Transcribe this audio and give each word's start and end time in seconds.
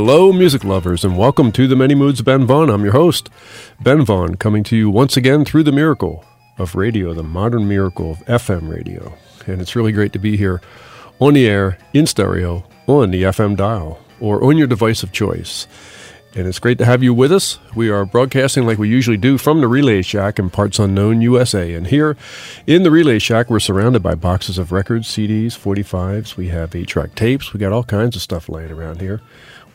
Hello, 0.00 0.32
music 0.32 0.62
lovers, 0.62 1.04
and 1.04 1.18
welcome 1.18 1.50
to 1.50 1.66
the 1.66 1.74
Many 1.74 1.96
Moods 1.96 2.20
of 2.20 2.26
Ben 2.26 2.46
Vaughn. 2.46 2.70
I'm 2.70 2.84
your 2.84 2.92
host, 2.92 3.28
Ben 3.80 4.04
Vaughn, 4.04 4.36
coming 4.36 4.62
to 4.62 4.76
you 4.76 4.88
once 4.88 5.16
again 5.16 5.44
through 5.44 5.64
the 5.64 5.72
miracle 5.72 6.24
of 6.56 6.76
radio, 6.76 7.12
the 7.12 7.24
modern 7.24 7.66
miracle 7.66 8.12
of 8.12 8.18
FM 8.26 8.72
radio. 8.72 9.12
And 9.48 9.60
it's 9.60 9.74
really 9.74 9.90
great 9.90 10.12
to 10.12 10.20
be 10.20 10.36
here 10.36 10.62
on 11.18 11.34
the 11.34 11.48
air, 11.48 11.78
in 11.92 12.06
stereo, 12.06 12.64
on 12.86 13.10
the 13.10 13.24
FM 13.24 13.56
dial, 13.56 13.98
or 14.20 14.44
on 14.44 14.56
your 14.56 14.68
device 14.68 15.02
of 15.02 15.10
choice. 15.10 15.66
And 16.36 16.46
it's 16.46 16.60
great 16.60 16.78
to 16.78 16.84
have 16.84 17.02
you 17.02 17.12
with 17.12 17.32
us. 17.32 17.58
We 17.74 17.90
are 17.90 18.04
broadcasting 18.04 18.66
like 18.66 18.78
we 18.78 18.88
usually 18.88 19.16
do 19.16 19.36
from 19.36 19.60
the 19.60 19.66
Relay 19.66 20.02
Shack 20.02 20.38
in 20.38 20.48
parts 20.48 20.78
unknown 20.78 21.22
USA. 21.22 21.74
And 21.74 21.88
here 21.88 22.16
in 22.68 22.84
the 22.84 22.92
Relay 22.92 23.18
Shack, 23.18 23.50
we're 23.50 23.58
surrounded 23.58 24.04
by 24.04 24.14
boxes 24.14 24.58
of 24.58 24.70
records, 24.70 25.08
CDs, 25.08 25.58
45s. 25.58 26.36
We 26.36 26.48
have 26.48 26.76
8 26.76 26.86
track 26.86 27.16
tapes. 27.16 27.52
We 27.52 27.58
got 27.58 27.72
all 27.72 27.82
kinds 27.82 28.14
of 28.14 28.22
stuff 28.22 28.48
laying 28.48 28.70
around 28.70 29.00
here. 29.00 29.20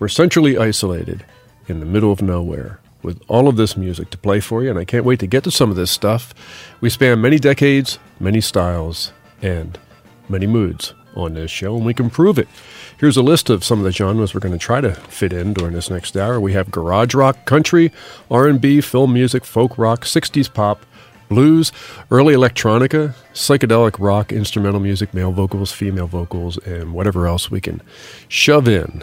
We're 0.03 0.09
centrally 0.09 0.57
isolated 0.57 1.23
in 1.69 1.79
the 1.79 1.85
middle 1.85 2.11
of 2.11 2.21
nowhere 2.21 2.81
with 3.03 3.21
all 3.29 3.47
of 3.47 3.55
this 3.55 3.77
music 3.77 4.09
to 4.09 4.17
play 4.17 4.41
for 4.41 4.61
you, 4.61 4.69
and 4.69 4.77
I 4.77 4.83
can't 4.83 5.05
wait 5.05 5.19
to 5.21 5.27
get 5.27 5.45
to 5.45 5.49
some 5.49 5.69
of 5.69 5.77
this 5.77 5.91
stuff. 5.91 6.33
We 6.81 6.89
span 6.89 7.21
many 7.21 7.39
decades, 7.39 7.99
many 8.19 8.41
styles, 8.41 9.13
and 9.41 9.79
many 10.27 10.45
moods 10.45 10.93
on 11.15 11.35
this 11.35 11.49
show, 11.49 11.77
and 11.77 11.85
we 11.85 11.93
can 11.93 12.09
prove 12.09 12.37
it. 12.37 12.49
Here's 12.97 13.15
a 13.15 13.23
list 13.23 13.49
of 13.49 13.63
some 13.63 13.79
of 13.79 13.85
the 13.85 13.93
genres 13.93 14.33
we're 14.33 14.41
going 14.41 14.51
to 14.51 14.57
try 14.59 14.81
to 14.81 14.93
fit 14.93 15.31
in 15.31 15.53
during 15.53 15.73
this 15.73 15.89
next 15.89 16.17
hour. 16.17 16.37
We 16.37 16.51
have 16.51 16.69
garage 16.69 17.13
rock, 17.13 17.45
country, 17.45 17.93
R&B, 18.29 18.81
film 18.81 19.13
music, 19.13 19.45
folk 19.45 19.77
rock, 19.77 20.03
60s 20.03 20.53
pop, 20.53 20.85
blues, 21.29 21.71
early 22.11 22.33
electronica, 22.33 23.13
psychedelic 23.33 23.95
rock, 23.99 24.33
instrumental 24.33 24.81
music, 24.81 25.13
male 25.13 25.31
vocals, 25.31 25.71
female 25.71 26.07
vocals, 26.07 26.57
and 26.65 26.93
whatever 26.93 27.25
else 27.25 27.49
we 27.49 27.61
can 27.61 27.81
shove 28.27 28.67
in 28.67 29.01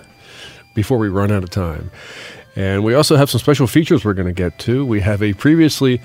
before 0.74 0.98
we 0.98 1.08
run 1.08 1.30
out 1.30 1.42
of 1.42 1.50
time. 1.50 1.90
And 2.56 2.82
we 2.84 2.94
also 2.94 3.16
have 3.16 3.30
some 3.30 3.38
special 3.38 3.66
features 3.66 4.04
we're 4.04 4.14
going 4.14 4.26
to 4.26 4.32
get 4.32 4.58
to. 4.60 4.84
We 4.84 5.00
have 5.00 5.22
a 5.22 5.32
previously 5.34 6.00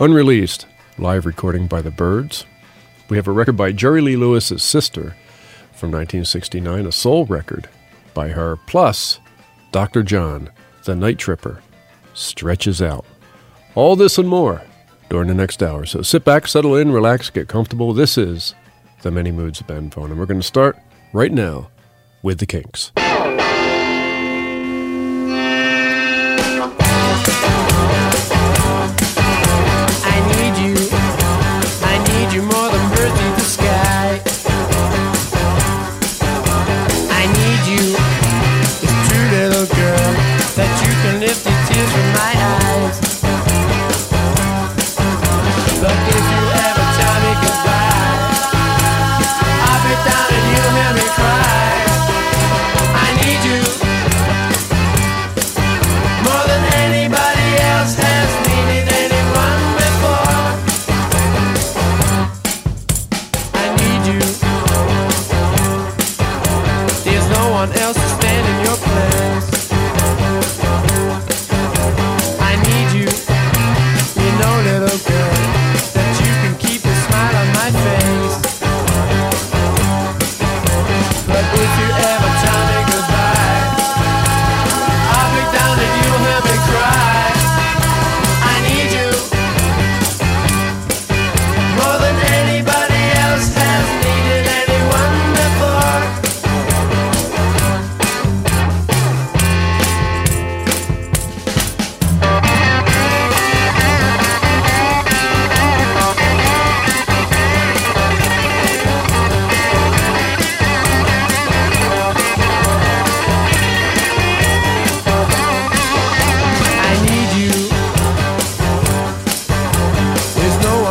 unreleased 0.00 0.66
live 0.98 1.26
recording 1.26 1.66
by 1.66 1.82
the 1.82 1.90
Byrds. 1.90 2.46
We 3.08 3.16
have 3.16 3.28
a 3.28 3.32
record 3.32 3.56
by 3.56 3.72
Jerry 3.72 4.00
Lee 4.00 4.16
Lewis's 4.16 4.62
sister 4.62 5.14
from 5.72 5.90
1969, 5.90 6.86
a 6.86 6.92
soul 6.92 7.26
record 7.26 7.68
by 8.12 8.28
her, 8.28 8.56
plus 8.66 9.20
Dr. 9.72 10.02
John, 10.02 10.50
the 10.84 10.94
Night 10.94 11.18
Tripper, 11.18 11.60
stretches 12.14 12.80
out. 12.80 13.04
All 13.74 13.96
this 13.96 14.18
and 14.18 14.28
more 14.28 14.62
during 15.10 15.28
the 15.28 15.34
next 15.34 15.62
hour. 15.62 15.84
So 15.84 16.02
sit 16.02 16.24
back, 16.24 16.46
settle 16.46 16.76
in, 16.76 16.92
relax, 16.92 17.28
get 17.30 17.48
comfortable. 17.48 17.92
This 17.92 18.16
is 18.16 18.54
the 19.02 19.10
Many 19.10 19.32
Moods 19.32 19.60
of 19.60 19.66
Ben 19.66 19.90
Vaughn, 19.90 20.10
and 20.10 20.18
we're 20.18 20.26
going 20.26 20.40
to 20.40 20.46
start 20.46 20.78
right 21.12 21.32
now 21.32 21.68
with 22.22 22.38
the 22.38 22.46
Kinks. 22.46 22.92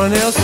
someone 0.03 0.19
else 0.21 0.42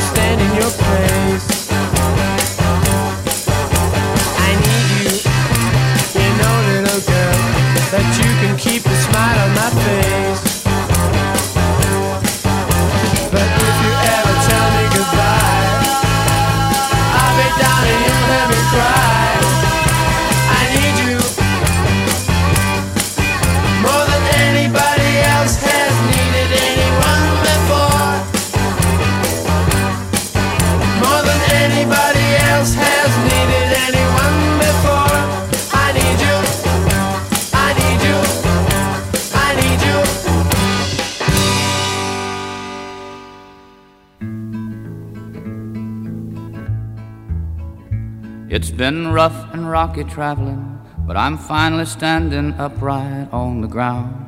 been 48.80 49.12
rough 49.12 49.54
and 49.54 49.70
rocky 49.70 50.06
traveling, 50.06 50.80
but 51.06 51.18
I'm 51.18 51.38
finally 51.38 51.84
standing 51.84 52.54
upright 52.54 53.28
on 53.34 53.60
the 53.60 53.68
ground. 53.68 54.26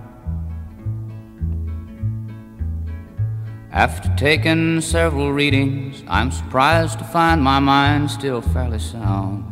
After 3.71 4.13
taking 4.18 4.81
several 4.81 5.31
readings, 5.31 6.03
I'm 6.06 6.31
surprised 6.31 7.00
to 7.00 7.06
find 7.06 7.42
my 7.42 7.59
mind 7.59 8.12
still 8.12 8.42
fairly 8.42 8.80
sound. 8.80 9.45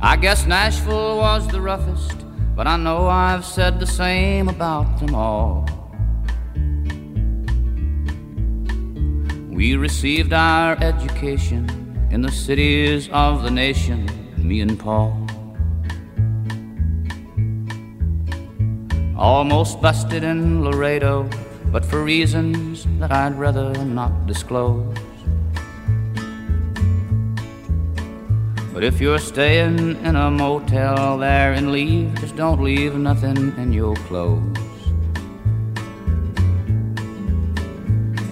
I 0.00 0.14
guess 0.14 0.46
Nashville 0.46 1.16
was 1.16 1.48
the 1.48 1.60
roughest, 1.60 2.24
but 2.54 2.68
I 2.68 2.76
know 2.76 3.08
I've 3.08 3.44
said 3.44 3.80
the 3.80 3.88
same 3.88 4.48
about 4.48 5.00
them 5.00 5.16
all. 5.16 5.73
We 9.54 9.76
received 9.76 10.32
our 10.32 10.76
education 10.82 12.08
in 12.10 12.22
the 12.22 12.32
cities 12.32 13.08
of 13.12 13.44
the 13.44 13.52
nation, 13.52 14.10
me 14.36 14.60
and 14.62 14.76
Paul. 14.76 15.14
Almost 19.16 19.80
busted 19.80 20.24
in 20.24 20.64
Laredo, 20.64 21.30
but 21.66 21.84
for 21.84 22.02
reasons 22.02 22.84
that 22.98 23.12
I'd 23.12 23.38
rather 23.38 23.72
not 23.84 24.26
disclose. 24.26 24.92
But 28.72 28.82
if 28.82 29.00
you're 29.00 29.20
staying 29.20 30.04
in 30.04 30.16
a 30.16 30.32
motel 30.32 31.18
there 31.18 31.52
and 31.52 31.70
leave, 31.70 32.12
just 32.16 32.34
don't 32.34 32.60
leave 32.60 32.96
nothing 32.96 33.54
in 33.56 33.72
your 33.72 33.94
clothes. 34.08 34.63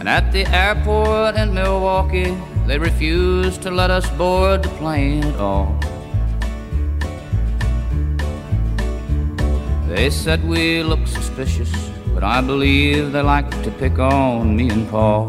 And 0.02 0.08
at 0.08 0.32
the 0.32 0.44
airport 0.46 1.36
in 1.36 1.54
Milwaukee, 1.54 2.36
they 2.66 2.76
refused 2.76 3.62
to 3.62 3.70
let 3.70 3.88
us 3.88 4.10
board 4.18 4.64
the 4.64 4.68
plane 4.70 5.22
at 5.22 5.38
all. 5.38 5.78
They 9.86 10.10
said 10.10 10.42
we 10.42 10.82
looked 10.82 11.06
suspicious, 11.06 11.70
but 12.12 12.24
I 12.24 12.40
believe 12.40 13.12
they 13.12 13.22
like 13.22 13.48
to 13.62 13.70
pick 13.70 14.00
on 14.00 14.56
me 14.56 14.70
and 14.70 14.90
Paul. 14.90 15.26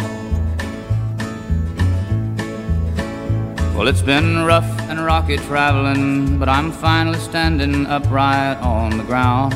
Well, 3.77 3.87
it's 3.87 4.01
been 4.01 4.43
rough 4.43 4.71
and 4.89 5.05
rocky 5.05 5.37
traveling, 5.37 6.39
but 6.39 6.49
I'm 6.49 6.71
finally 6.71 7.19
standing 7.19 7.85
upright 7.85 8.57
on 8.57 8.97
the 8.97 9.03
ground. 9.03 9.53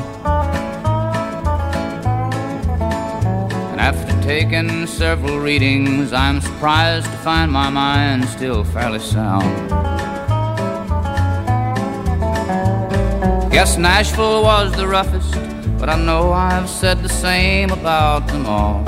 Taking 4.28 4.86
several 4.88 5.40
readings, 5.40 6.12
I'm 6.12 6.42
surprised 6.42 7.06
to 7.06 7.18
find 7.20 7.50
my 7.50 7.70
mind 7.70 8.26
still 8.26 8.66
fairly 8.66 9.00
sound. 9.00 9.70
Guess 13.50 13.78
Nashville 13.78 14.44
was 14.44 14.74
the 14.74 14.86
roughest, 14.86 15.32
but 15.80 15.88
I 15.88 15.98
know 15.98 16.34
I've 16.34 16.68
said 16.68 17.02
the 17.04 17.08
same 17.08 17.70
about 17.70 18.28
them 18.28 18.46
all. 18.46 18.84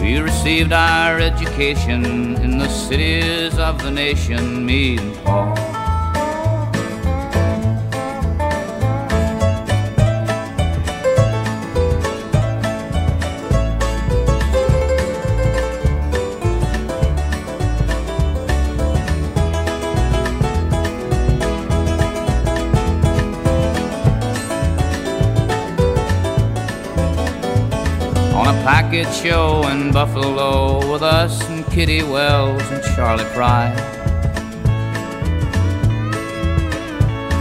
We 0.00 0.18
received 0.18 0.72
our 0.72 1.18
education 1.18 2.36
in 2.36 2.58
the 2.58 2.68
cities 2.68 3.58
of 3.58 3.82
the 3.82 3.90
nation, 3.90 4.64
me 4.64 4.96
and 29.08 29.16
show 29.16 29.66
in 29.68 29.90
Buffalo 29.90 30.92
with 30.92 31.02
us 31.02 31.42
and 31.48 31.64
Kitty 31.66 32.02
Wells 32.02 32.62
and 32.70 32.82
Charley 32.94 33.24
Pride. 33.32 33.74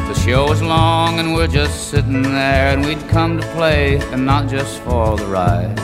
The 0.08 0.14
show 0.14 0.48
was 0.48 0.62
long 0.62 1.20
and 1.20 1.34
we're 1.34 1.48
just 1.48 1.90
sitting 1.90 2.22
there 2.22 2.74
and 2.74 2.86
we'd 2.86 3.06
come 3.10 3.38
to 3.40 3.46
play 3.52 3.98
and 4.12 4.26
not 4.26 4.48
just 4.48 4.80
for 4.82 5.18
the 5.18 5.26
ride. 5.26 5.78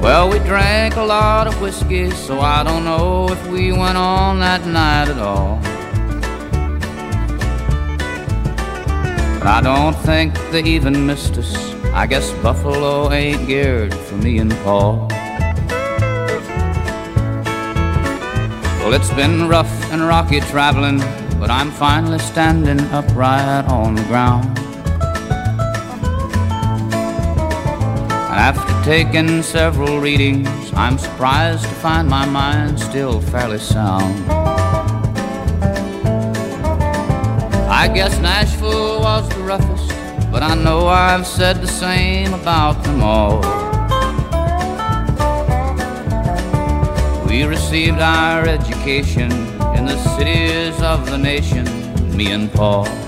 Well, 0.00 0.30
we 0.30 0.38
drank 0.38 0.96
a 0.96 1.04
lot 1.04 1.46
of 1.46 1.60
whiskey, 1.60 2.10
so 2.10 2.40
I 2.40 2.62
don't 2.62 2.84
know 2.84 3.28
if 3.28 3.46
we 3.48 3.72
went 3.72 3.98
on 3.98 4.38
that 4.40 4.64
night 4.66 5.08
at 5.08 5.18
all. 5.18 5.58
But 9.38 9.46
I 9.46 9.60
don't 9.62 9.94
think 10.06 10.34
they 10.50 10.62
even 10.62 11.06
missed 11.06 11.36
us. 11.36 11.67
I 11.98 12.06
guess 12.06 12.30
Buffalo 12.44 13.10
ain't 13.10 13.48
geared 13.48 13.92
for 13.92 14.14
me 14.14 14.38
and 14.38 14.52
Paul. 14.62 15.08
Well, 18.78 18.94
it's 18.94 19.12
been 19.14 19.48
rough 19.48 19.68
and 19.90 20.02
rocky 20.02 20.38
traveling, 20.38 21.00
but 21.40 21.50
I'm 21.50 21.72
finally 21.72 22.20
standing 22.20 22.78
upright 22.92 23.64
on 23.64 23.96
the 23.96 24.02
ground. 24.04 24.46
And 28.30 28.38
after 28.48 28.84
taking 28.84 29.42
several 29.42 29.98
readings, 29.98 30.48
I'm 30.74 30.98
surprised 30.98 31.64
to 31.64 31.74
find 31.82 32.08
my 32.08 32.26
mind 32.26 32.78
still 32.78 33.20
fairly 33.20 33.58
sound. 33.58 34.30
I 37.68 37.88
guess 37.92 38.16
Nashville 38.20 39.00
was 39.00 39.28
the 39.30 39.40
roughest, 39.40 39.97
but 40.30 40.42
I 40.42 40.54
know 40.54 40.86
I've 40.86 41.26
said 41.26 41.60
the 41.60 41.66
same 41.66 42.34
about 42.34 42.82
them 42.84 43.02
all. 43.02 43.38
We 47.26 47.44
received 47.44 47.98
our 48.00 48.46
education 48.46 49.32
in 49.76 49.86
the 49.86 49.98
cities 50.16 50.80
of 50.82 51.10
the 51.10 51.18
nation, 51.18 51.64
me 52.16 52.32
and 52.32 52.52
Paul. 52.52 53.07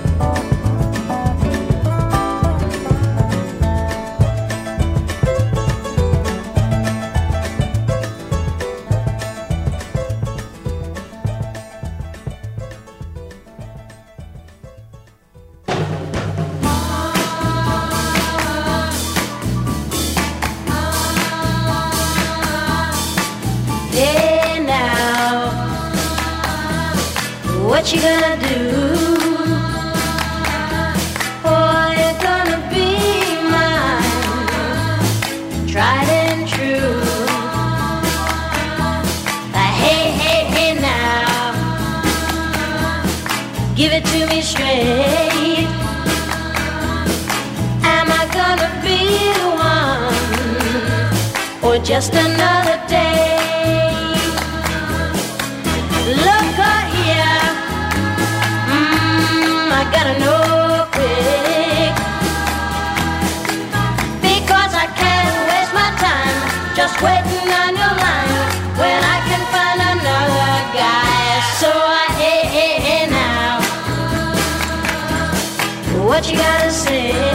What 76.21 76.31
you 76.31 76.37
gotta 76.37 76.71
say? 76.71 77.30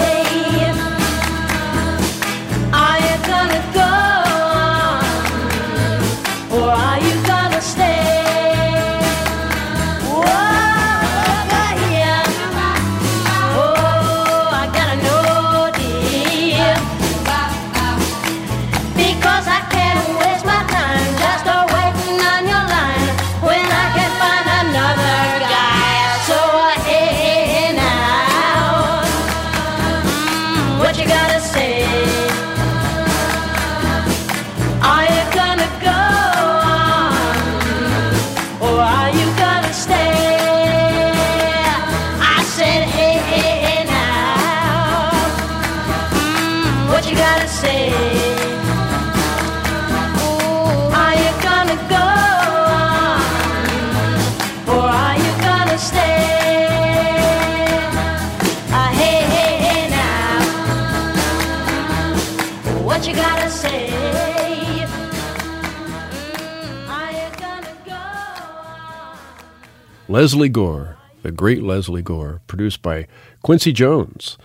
Lesley 70.15 70.47
Gore, 70.47 70.95
the 71.23 71.31
great 71.33 71.61
Lesley 71.61 72.01
Gore, 72.01 72.39
produced 72.47 72.81
by 72.81 73.05
Quincy 73.43 73.73
Jones. 73.73 74.37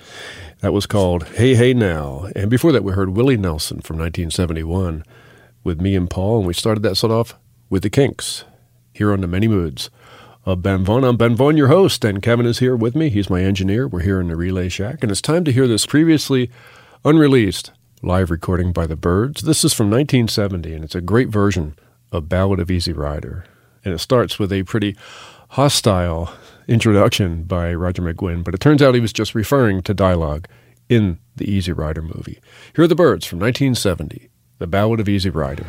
That 0.63 0.73
was 0.73 0.85
called 0.85 1.29
Hey 1.29 1.55
Hey 1.55 1.75
Now. 1.75 2.27
And 2.35 2.51
before 2.51 2.73
that, 2.73 2.83
we 2.83 2.93
heard 2.93 3.11
Willie 3.11 3.37
Nelson 3.37 3.81
from 3.81 3.97
1971 3.99 5.05
with 5.63 5.81
me 5.81 5.95
and 5.95 6.11
Paul, 6.11 6.39
and 6.39 6.47
we 6.49 6.55
started 6.55 6.83
that 6.83 6.97
set 6.97 7.13
off 7.13 7.37
with 7.69 7.85
the 7.85 7.89
Kinks 7.89 8.43
here 8.93 9.13
on 9.13 9.21
the 9.21 9.29
Many 9.29 9.47
Moods 9.47 9.91
of 10.45 10.61
Ben 10.61 10.85
Vaughn. 10.85 11.05
I'm 11.05 11.17
Ben 11.17 11.37
Vaughn, 11.37 11.57
your 11.57 11.69
host, 11.69 12.05
and 12.05 12.21
Kevin 12.21 12.47
is 12.47 12.59
here 12.59 12.75
with 12.75 12.97
me. 12.97 13.09
He's 13.09 13.31
my 13.31 13.43
engineer. 13.43 13.87
We're 13.87 14.01
here 14.01 14.21
in 14.21 14.27
the 14.27 14.35
Relay 14.35 14.71
Shack, 14.71 15.05
and 15.05 15.13
it's 15.13 15.23
time 15.23 15.45
to 15.45 15.53
hear 15.53 15.69
this 15.69 15.87
previously 15.87 16.51
unreleased 17.05 17.71
live 18.03 18.33
recording 18.33 18.73
by 18.73 18.89
the 18.89 18.97
Byrds. 18.97 19.43
This 19.43 19.65
is 19.65 19.73
from 19.73 19.87
1970, 19.87 20.75
and 20.75 20.83
it's 20.83 20.97
a 20.97 21.01
great 21.01 21.29
version 21.29 21.77
of 22.11 22.29
Ballad 22.29 22.59
of 22.59 22.73
Easy 22.73 22.93
Rider. 22.93 23.45
And 23.85 23.95
it 23.95 23.99
starts 23.99 24.37
with 24.37 24.53
a 24.53 24.65
pretty 24.65 24.97
hostile 25.51 26.33
introduction 26.69 27.43
by 27.43 27.75
Roger 27.75 28.03
McGuinn, 28.03 28.45
but 28.45 28.55
it 28.55 28.61
turns 28.61 28.81
out 28.81 28.95
he 28.95 29.01
was 29.01 29.13
just 29.13 29.35
referring 29.35 29.83
to 29.83 29.93
dialogue 29.93 30.47
in 30.89 31.19
the 31.35 31.51
Easy 31.51 31.73
Rider 31.73 32.03
movie. 32.03 32.39
Here 32.77 32.85
are 32.85 32.89
the 32.89 32.95
Byrds 32.95 33.27
from 33.27 33.41
1970, 33.41 34.29
The 34.59 34.69
Ballad 34.69 35.01
of 35.01 35.09
Easy 35.09 35.29
Rider. 35.29 35.65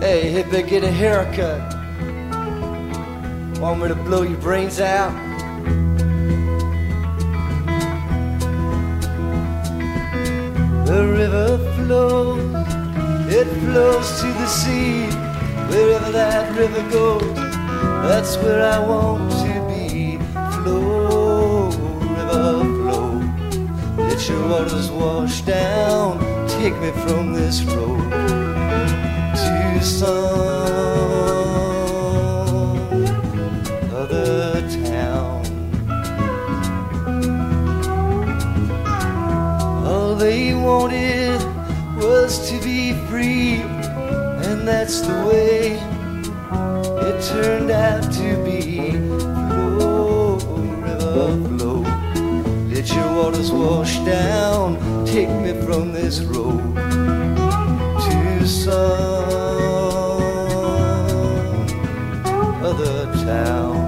Hey, 0.00 0.42
hippie, 0.42 0.68
get 0.68 0.82
a 0.82 0.90
haircut. 0.90 1.60
Want 3.60 3.80
me 3.80 3.86
to 3.86 3.94
blow 3.94 4.22
your 4.22 4.40
brains 4.40 4.80
out? 4.80 5.31
The 10.84 11.06
river 11.06 11.58
flows, 11.76 12.40
it 13.28 13.46
flows 13.60 14.20
to 14.20 14.26
the 14.26 14.46
sea. 14.46 15.06
Wherever 15.70 16.10
that 16.12 16.56
river 16.56 16.82
goes, 16.90 17.34
that's 18.08 18.36
where 18.38 18.62
I 18.62 18.78
want 18.80 19.30
to 19.42 19.54
be. 19.68 20.18
Flow, 20.56 21.70
river, 22.16 22.64
flow. 22.78 23.12
Let 23.96 24.28
your 24.28 24.48
waters 24.48 24.90
wash 24.90 25.42
down. 25.42 26.18
Take 26.48 26.76
me 26.80 26.90
from 27.04 27.32
this 27.32 27.62
road 27.62 28.10
to 28.10 29.80
some 29.82 31.11
wanted 40.62 41.40
was 41.96 42.48
to 42.50 42.58
be 42.62 42.92
free, 43.08 43.60
and 44.46 44.66
that's 44.66 45.00
the 45.00 45.14
way 45.28 45.72
it 47.06 47.22
turned 47.24 47.70
out 47.70 48.02
to 48.12 48.36
be. 48.44 48.96
River, 50.84 51.30
flow. 51.48 51.80
Let 52.72 52.86
your 52.94 53.08
waters 53.16 53.50
wash 53.50 53.98
down. 54.00 54.78
Take 55.04 55.28
me 55.28 55.52
from 55.64 55.92
this 55.92 56.20
road 56.20 56.74
to 58.04 58.46
some 58.46 58.82
other 62.62 63.12
town. 63.24 63.81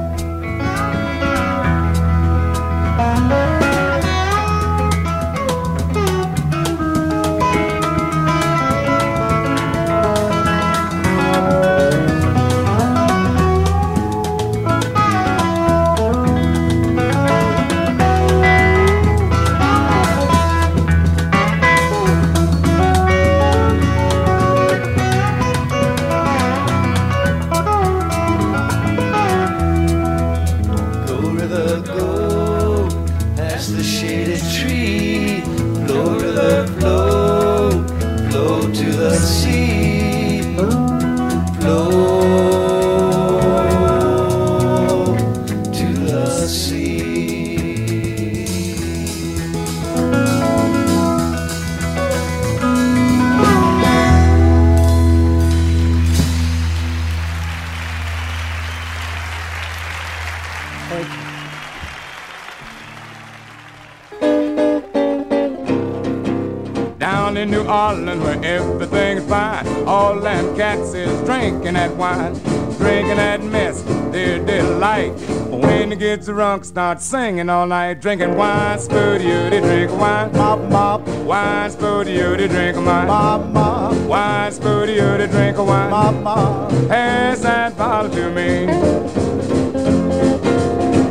Start 76.74 77.00
singing 77.00 77.48
all 77.48 77.68
night, 77.68 78.00
drinking 78.00 78.34
wine, 78.34 78.76
spooty, 78.78 79.48
they 79.48 79.60
drink 79.60 79.92
wine, 79.92 80.32
mop, 80.32 80.58
mop. 80.68 81.06
Wine, 81.24 81.70
spooty, 81.70 82.36
they 82.36 82.48
drink 82.48 82.76
wine, 82.76 83.06
mop, 83.06 83.46
mop. 83.52 83.94
Wine, 84.08 84.50
spooty, 84.50 84.96
they 85.18 85.26
drink 85.28 85.56
wine, 85.56 85.90
mop, 85.90 86.14
mop. 86.16 86.70
Pass 86.88 87.42
that 87.42 87.78
bottle 87.78 88.10
to 88.10 88.28
me. 88.28 88.66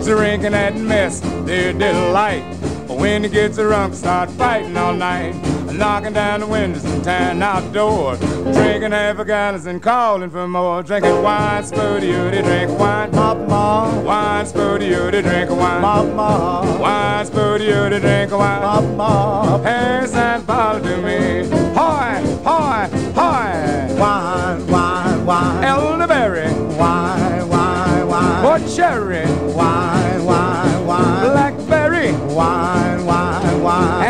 Drinking 0.03 0.51
that 0.51 0.75
mess, 0.75 1.21
their 1.45 1.71
delight. 1.71 2.43
When 2.89 3.23
it 3.23 3.31
gets 3.31 3.55
drunk, 3.55 3.93
start 3.93 4.31
fighting 4.31 4.75
all 4.75 4.93
night. 4.93 5.33
Knocking 5.71 6.11
down 6.11 6.41
the 6.41 6.47
windows 6.47 6.83
and 7.07 7.41
tearing 7.41 7.41
out 7.41 7.73
doors. 7.73 8.19
Drinking 8.19 8.91
half 8.91 9.19
a 9.19 9.25
gallons 9.25 9.65
and 9.65 9.81
calling 9.81 10.29
for 10.29 10.47
more. 10.47 10.83
Drinking 10.83 11.21
wine, 11.21 11.63
spooty, 11.63 12.31
they 12.31 12.41
drink 12.41 12.79
wine. 12.79 13.11
Mop, 13.11 13.37
mop. 13.47 14.03
Wine, 14.03 14.45
spooty, 14.45 15.11
they 15.11 15.21
drink 15.21 15.49
wine. 15.49 15.81
Mop, 15.81 16.05
mop. 16.15 16.79
Wine, 16.79 17.25
spooty, 17.25 17.89
they 17.89 17.99
drink 17.99 18.31
wine. 18.31 18.61
Mop, 18.61 18.83
mop. 18.95 19.63
Pass 19.63 20.11
that 20.11 20.45
bottle 20.45 20.81
to 20.81 20.97
me. 20.97 21.47
Hoy, 21.73 22.21
hoy, 22.43 22.87
hoy. 23.13 23.99
Wine, 23.99 24.67
wine, 24.67 25.25
wine. 25.25 25.63
Elderberry. 25.63 26.51
Wine, 26.77 27.49
wine, 27.49 28.07
wine. 28.07 28.45
Or 28.45 28.59
cherry. 28.75 29.25
Wine, 29.53 30.25
wine, 30.25 30.85
wine. 30.85 31.31
Blackberry. 31.31 32.11
Wine, 32.33 33.05
wine, 33.05 33.61
wine. 33.61 34.02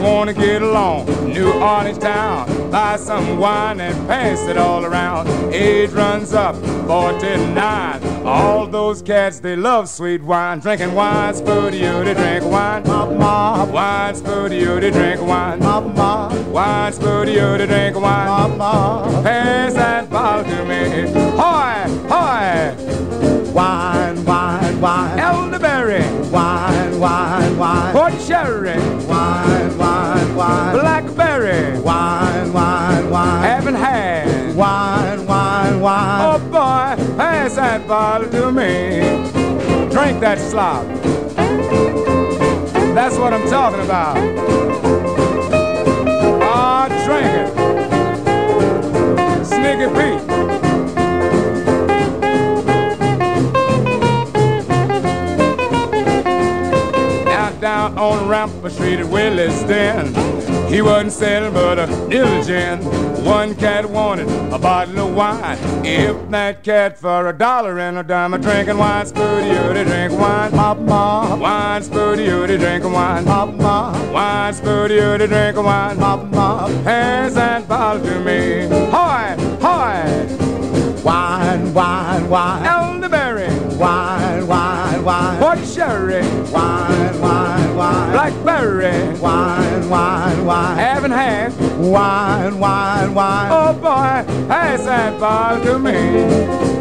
Wanna 0.00 0.32
get 0.32 0.62
along, 0.62 1.06
New 1.32 1.52
Orleans 1.52 1.98
town, 1.98 2.70
buy 2.70 2.96
some 2.96 3.38
wine 3.38 3.80
and 3.80 3.94
pass 4.08 4.46
it 4.48 4.56
all 4.56 4.84
around. 4.84 5.28
Age 5.52 5.90
runs 5.90 6.32
up, 6.34 6.56
49. 6.86 8.02
All 8.24 8.66
those 8.66 9.02
cats, 9.02 9.40
they 9.40 9.56
love 9.56 9.88
sweet 9.88 10.22
wine. 10.22 10.58
Drinking 10.60 10.94
wine's 10.94 11.40
for 11.40 11.70
you, 11.70 12.04
they 12.04 12.14
drink 12.14 12.44
wine. 12.44 12.82
Mop, 12.86 13.12
mop. 13.12 13.68
Wine's 13.70 14.20
for 14.20 14.52
you, 14.52 14.80
they 14.80 14.90
drink 14.90 15.20
wine. 15.20 15.60
Mop, 15.60 15.84
mop. 15.94 16.32
Wine's 16.46 16.98
for 16.98 17.24
you, 17.26 17.58
they 17.58 17.66
drink 17.66 17.96
wine. 17.96 18.28
Mop, 18.28 18.56
mop. 18.56 19.24
Pass 19.24 19.74
that 19.74 20.10
bottle 20.10 20.44
to 20.44 20.64
me. 20.64 21.10
Hoy, 21.36 21.88
hoy. 22.08 23.52
Wine, 23.52 24.24
wine, 24.24 24.80
wine. 24.80 25.18
Elderberry. 25.90 26.30
Wine, 26.30 27.00
wine, 27.00 27.58
wine. 27.58 27.92
Port 27.92 28.12
cherry. 28.26 28.78
Wine, 29.06 29.78
wine, 29.78 30.36
wine. 30.36 30.78
Blackberry. 30.78 31.78
Wine, 31.80 32.52
wine, 32.52 33.10
wine. 33.10 33.42
Haven't 33.42 33.74
had. 33.74 34.54
Wine, 34.54 35.26
wine, 35.26 35.80
wine. 35.80 36.34
Oh 36.34 36.38
boy, 36.38 36.96
pass 37.16 37.56
that 37.56 37.86
bottle 37.88 38.30
to 38.30 38.52
me. 38.52 39.00
Drink 39.90 40.20
that 40.20 40.38
slop. 40.38 40.86
That's 42.94 43.16
what 43.16 43.32
I'm 43.32 43.48
talking 43.48 43.80
about. 43.80 44.16
Ah, 46.42 46.88
drink 47.04 47.26
it. 47.26 47.50
Sneaky 49.46 49.88
Pete. 49.94 50.19
Trampa 58.30 58.70
Street 58.70 59.00
at 59.00 59.06
Willie's 59.06 59.60
Den. 59.64 60.14
He 60.72 60.80
wasn't 60.82 61.10
selling 61.10 61.52
but 61.52 61.80
a 61.80 61.86
diligent. 62.08 62.84
One 63.24 63.56
cat 63.56 63.90
wanted 63.90 64.28
a 64.52 64.56
bottle 64.56 65.00
of 65.00 65.16
wine. 65.16 65.58
If 65.84 66.30
that 66.30 66.62
cat 66.62 66.96
for 66.96 67.28
a 67.28 67.36
dollar 67.36 67.80
and 67.80 67.98
a 67.98 68.04
dime, 68.04 68.32
a 68.32 68.38
drinking 68.38 68.78
wine, 68.78 69.04
spooty 69.04 69.74
to 69.74 69.84
drink 69.84 70.12
wine, 70.12 70.52
pop. 70.52 70.78
Wine, 70.78 71.82
spooty 71.82 72.46
to 72.46 72.56
drink 72.56 72.84
wine, 72.84 73.24
pop. 73.24 73.48
Wine, 73.48 74.54
spooty 74.54 75.18
to 75.18 75.26
drink 75.26 75.56
wine, 75.56 75.98
pop. 75.98 76.30
Pass 76.84 77.34
that 77.34 77.66
bottle 77.66 78.00
to 78.04 78.20
me. 78.20 78.68
Hoy, 78.92 79.34
hoy. 79.60 81.02
Wine, 81.02 81.74
wine, 81.74 82.28
wine. 82.28 82.64
Elderberry, 82.64 83.48
Wine, 83.76 84.19
wine, 85.04 85.40
wine. 85.40 85.66
Sherry, 85.66 86.22
Wine, 86.50 87.20
wine, 87.20 87.76
wine. 87.76 88.12
Blackberry, 88.12 89.18
Wine, 89.18 89.88
wine, 89.88 90.44
wine. 90.44 90.76
half 90.78 91.04
and 91.04 91.12
half. 91.12 91.58
Wine, 91.78 92.58
wine, 92.58 93.14
wine. 93.14 93.48
Oh 93.52 93.72
boy, 93.74 94.46
pass 94.48 94.84
that 94.84 95.18
bottle 95.20 95.64
to 95.64 95.78
me. 95.78 96.79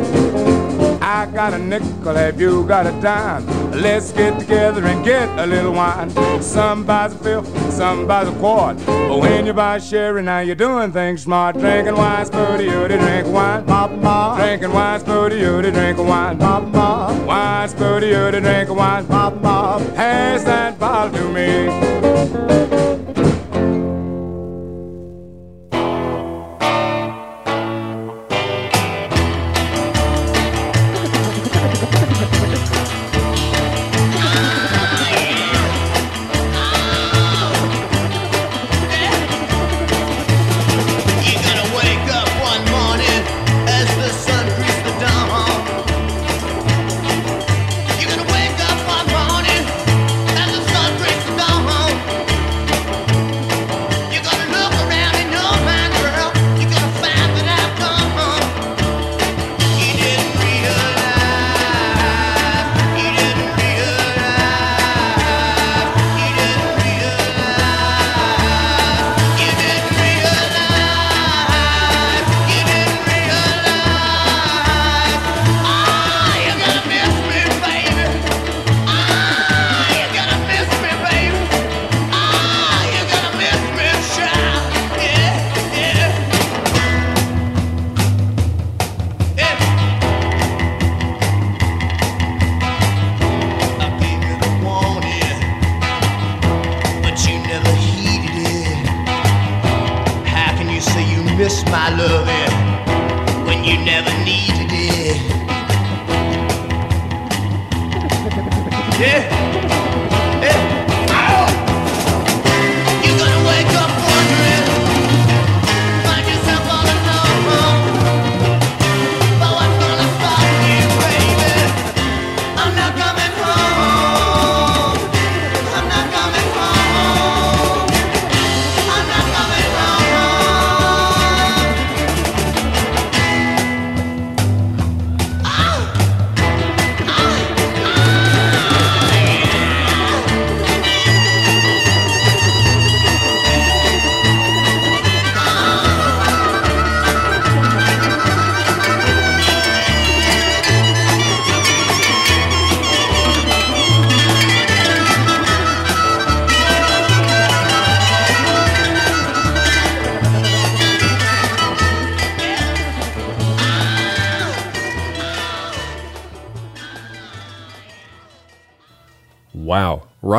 I 1.12 1.26
got 1.26 1.56
a 1.56 1.58
nickel, 1.58 2.14
have 2.14 2.40
you 2.40 2.64
got 2.68 2.86
a 2.86 2.92
dime? 3.02 3.44
Let's 3.72 4.12
get 4.12 4.40
together 4.40 4.86
and 4.86 5.04
get 5.04 5.28
a 5.40 5.46
little 5.48 5.74
wine. 5.74 6.12
Some 6.40 6.86
buys 6.86 7.14
a 7.14 7.18
fifth, 7.18 7.74
some 7.74 8.06
buys 8.06 8.28
a 8.28 8.32
quart. 8.34 8.78
But 8.86 9.18
when 9.18 9.48
you 9.48 9.54
buy 9.54 9.80
sherry, 9.80 10.22
now 10.22 10.42
you're 10.42 10.54
doing 10.54 10.92
things 10.92 11.24
smart. 11.24 11.58
Drinking 11.58 11.96
wine, 11.96 12.28
spooty, 12.28 12.66
you 12.66 12.88
to 12.88 12.96
drink 12.96 13.28
wine. 13.28 13.66
Pop 13.66 13.90
ma. 13.90 14.38
Drinking 14.38 14.72
wine, 14.72 15.02
spooty, 15.02 15.40
you 15.40 15.60
to 15.64 15.72
drink 15.72 15.98
wine. 15.98 16.38
Pop 16.38 16.68
ma. 16.68 17.12
Wine, 17.26 17.70
spooty, 17.70 18.10
you 18.10 18.30
to 18.30 18.40
drink 18.40 18.70
wine. 18.70 19.08
Pop 19.08 19.42
ma. 19.42 19.80
Pass 19.96 20.44
that 20.44 20.78
bottle 20.78 21.12
to 21.18 22.44
me. 22.44 22.49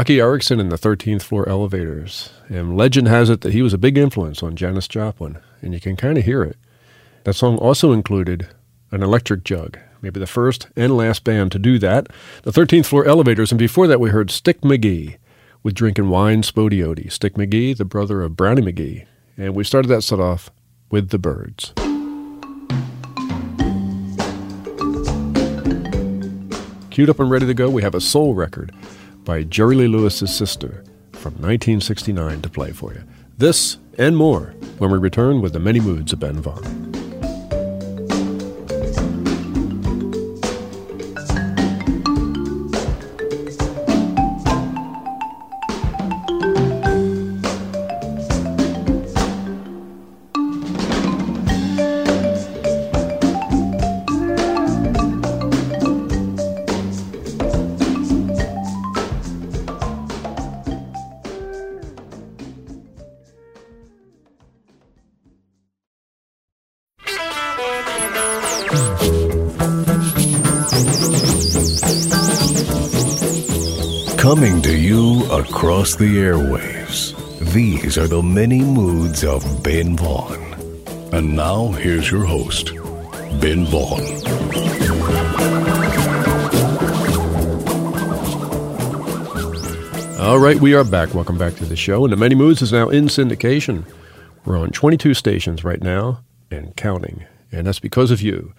Roky 0.00 0.18
Erickson 0.18 0.58
and 0.60 0.72
the 0.72 0.78
13th 0.78 1.20
Floor 1.20 1.46
Elevators. 1.46 2.30
And 2.48 2.74
legend 2.74 3.06
has 3.08 3.28
it 3.28 3.42
that 3.42 3.52
he 3.52 3.60
was 3.60 3.74
a 3.74 3.78
big 3.78 3.98
influence 3.98 4.42
on 4.42 4.56
Janis 4.56 4.88
Joplin, 4.88 5.36
and 5.60 5.74
you 5.74 5.78
can 5.78 5.94
kind 5.94 6.16
of 6.16 6.24
hear 6.24 6.42
it. 6.42 6.56
That 7.24 7.34
song 7.34 7.58
also 7.58 7.92
included 7.92 8.48
an 8.92 9.02
electric 9.02 9.44
jug, 9.44 9.78
maybe 10.00 10.18
the 10.18 10.26
first 10.26 10.68
and 10.74 10.96
last 10.96 11.22
band 11.22 11.52
to 11.52 11.58
do 11.58 11.78
that. 11.80 12.06
The 12.44 12.50
13th 12.50 12.86
Floor 12.86 13.04
Elevators, 13.04 13.52
and 13.52 13.58
before 13.58 13.86
that 13.88 14.00
we 14.00 14.08
heard 14.08 14.30
Stick 14.30 14.62
McGhee 14.62 15.18
with 15.62 15.74
Drinking 15.74 16.08
Wine 16.08 16.40
Spo-Dee-O-Dee. 16.40 17.10
Stick 17.10 17.34
McGhee, 17.34 17.76
the 17.76 17.84
brother 17.84 18.22
of 18.22 18.36
Brownie 18.36 18.62
McGhee. 18.62 19.04
And 19.36 19.54
we 19.54 19.64
started 19.64 19.88
that 19.88 20.00
set 20.00 20.18
off 20.18 20.50
with 20.90 21.10
the 21.10 21.18
Byrds. 21.18 21.74
Queued 26.88 27.10
up 27.10 27.20
and 27.20 27.30
ready 27.30 27.46
to 27.46 27.52
go, 27.52 27.68
we 27.68 27.82
have 27.82 27.94
a 27.94 28.00
soul 28.00 28.34
record 28.34 28.72
by 29.24 29.42
Jerry 29.42 29.76
Lee 29.76 29.88
Lewis's 29.88 30.34
sister 30.34 30.84
from 31.12 31.34
1969 31.34 32.42
to 32.42 32.48
play 32.48 32.72
for 32.72 32.94
you. 32.94 33.02
This 33.38 33.78
and 33.98 34.16
more 34.16 34.54
when 34.78 34.90
we 34.90 34.98
return 34.98 35.40
with 35.40 35.52
the 35.52 35.60
many 35.60 35.80
moods 35.80 36.12
of 36.12 36.20
Ben 36.20 36.40
Vaughn. 36.40 36.99
Coming 74.30 74.62
to 74.62 74.78
you 74.78 75.24
across 75.32 75.96
the 75.96 76.18
airwaves. 76.18 77.16
These 77.52 77.98
are 77.98 78.06
the 78.06 78.22
many 78.22 78.60
moods 78.60 79.24
of 79.24 79.42
Ben 79.64 79.96
Vaughn. 79.96 80.54
And 81.12 81.34
now 81.34 81.72
here's 81.72 82.12
your 82.12 82.24
host, 82.24 82.72
Ben 83.40 83.66
Vaughn. 83.66 84.00
All 90.20 90.38
right, 90.38 90.60
we 90.60 90.74
are 90.74 90.84
back. 90.84 91.12
Welcome 91.12 91.36
back 91.36 91.56
to 91.56 91.64
the 91.64 91.74
show. 91.74 92.04
And 92.04 92.12
The 92.12 92.16
Many 92.16 92.36
Moods 92.36 92.62
is 92.62 92.70
now 92.70 92.88
in 92.88 93.06
syndication. 93.06 93.84
We're 94.44 94.58
on 94.58 94.70
22 94.70 95.12
stations 95.14 95.64
right 95.64 95.82
now 95.82 96.22
and 96.52 96.76
counting. 96.76 97.24
And 97.50 97.66
that's 97.66 97.80
because 97.80 98.12
of 98.12 98.22
you. 98.22 98.54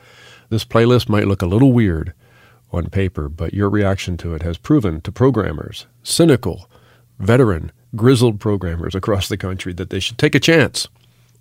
This 0.50 0.66
playlist 0.66 1.08
might 1.08 1.28
look 1.28 1.42
a 1.42 1.46
little 1.46 1.72
weird 1.72 2.14
on 2.72 2.90
paper, 2.90 3.30
but 3.30 3.54
your 3.54 3.70
reaction 3.70 4.18
to 4.18 4.34
it 4.34 4.42
has 4.42 4.58
proven 4.58 5.02
to 5.02 5.12
programmers, 5.12 5.88
cynical, 6.04 6.70
veteran, 7.20 7.72
grizzled 7.96 8.40
programmers 8.40 8.96
across 8.96 9.28
the 9.28 9.38
country 9.38 9.74
that 9.74 9.90
they 9.90 10.00
should 10.00 10.18
take 10.18 10.36
a 10.36 10.40
chance 10.40 10.88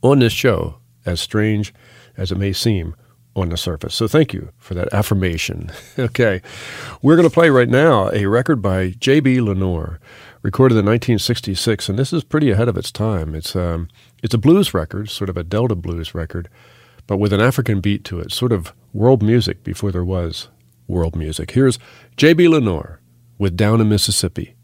on 0.02 0.18
this 0.18 0.32
show, 0.32 0.76
as 1.06 1.20
strange 1.20 1.72
as 2.16 2.32
it 2.32 2.38
may 2.38 2.52
seem 2.52 2.94
on 3.36 3.48
the 3.48 3.56
surface. 3.56 3.94
So 3.94 4.08
thank 4.08 4.32
you 4.32 4.50
for 4.58 4.74
that 4.74 4.92
affirmation. 4.92 5.70
okay. 5.98 6.42
We're 7.00 7.16
going 7.16 7.28
to 7.28 7.34
play 7.34 7.50
right 7.50 7.68
now 7.68 8.10
a 8.10 8.26
record 8.26 8.60
by 8.60 8.90
J.B. 8.98 9.40
Lenoir, 9.40 10.00
recorded 10.42 10.74
in 10.74 10.86
1966, 10.86 11.88
and 11.88 11.98
this 11.98 12.12
is 12.12 12.24
pretty 12.24 12.50
ahead 12.50 12.68
of 12.68 12.76
its 12.76 12.90
time. 12.90 13.34
It's, 13.34 13.54
um, 13.54 13.88
it's 14.22 14.34
a 14.34 14.38
blues 14.38 14.74
record, 14.74 15.10
sort 15.10 15.30
of 15.30 15.36
a 15.36 15.44
Delta 15.44 15.74
blues 15.74 16.14
record, 16.14 16.48
but 17.06 17.18
with 17.18 17.32
an 17.32 17.40
African 17.40 17.80
beat 17.80 18.04
to 18.04 18.20
it, 18.20 18.32
sort 18.32 18.52
of 18.52 18.72
world 18.92 19.22
music 19.22 19.62
before 19.62 19.92
there 19.92 20.04
was 20.04 20.48
world 20.90 21.16
music. 21.16 21.52
Here's 21.52 21.78
J.B. 22.16 22.48
Lenoir 22.48 23.00
with 23.38 23.56
Down 23.56 23.80
in 23.80 23.88
Mississippi. 23.88 24.54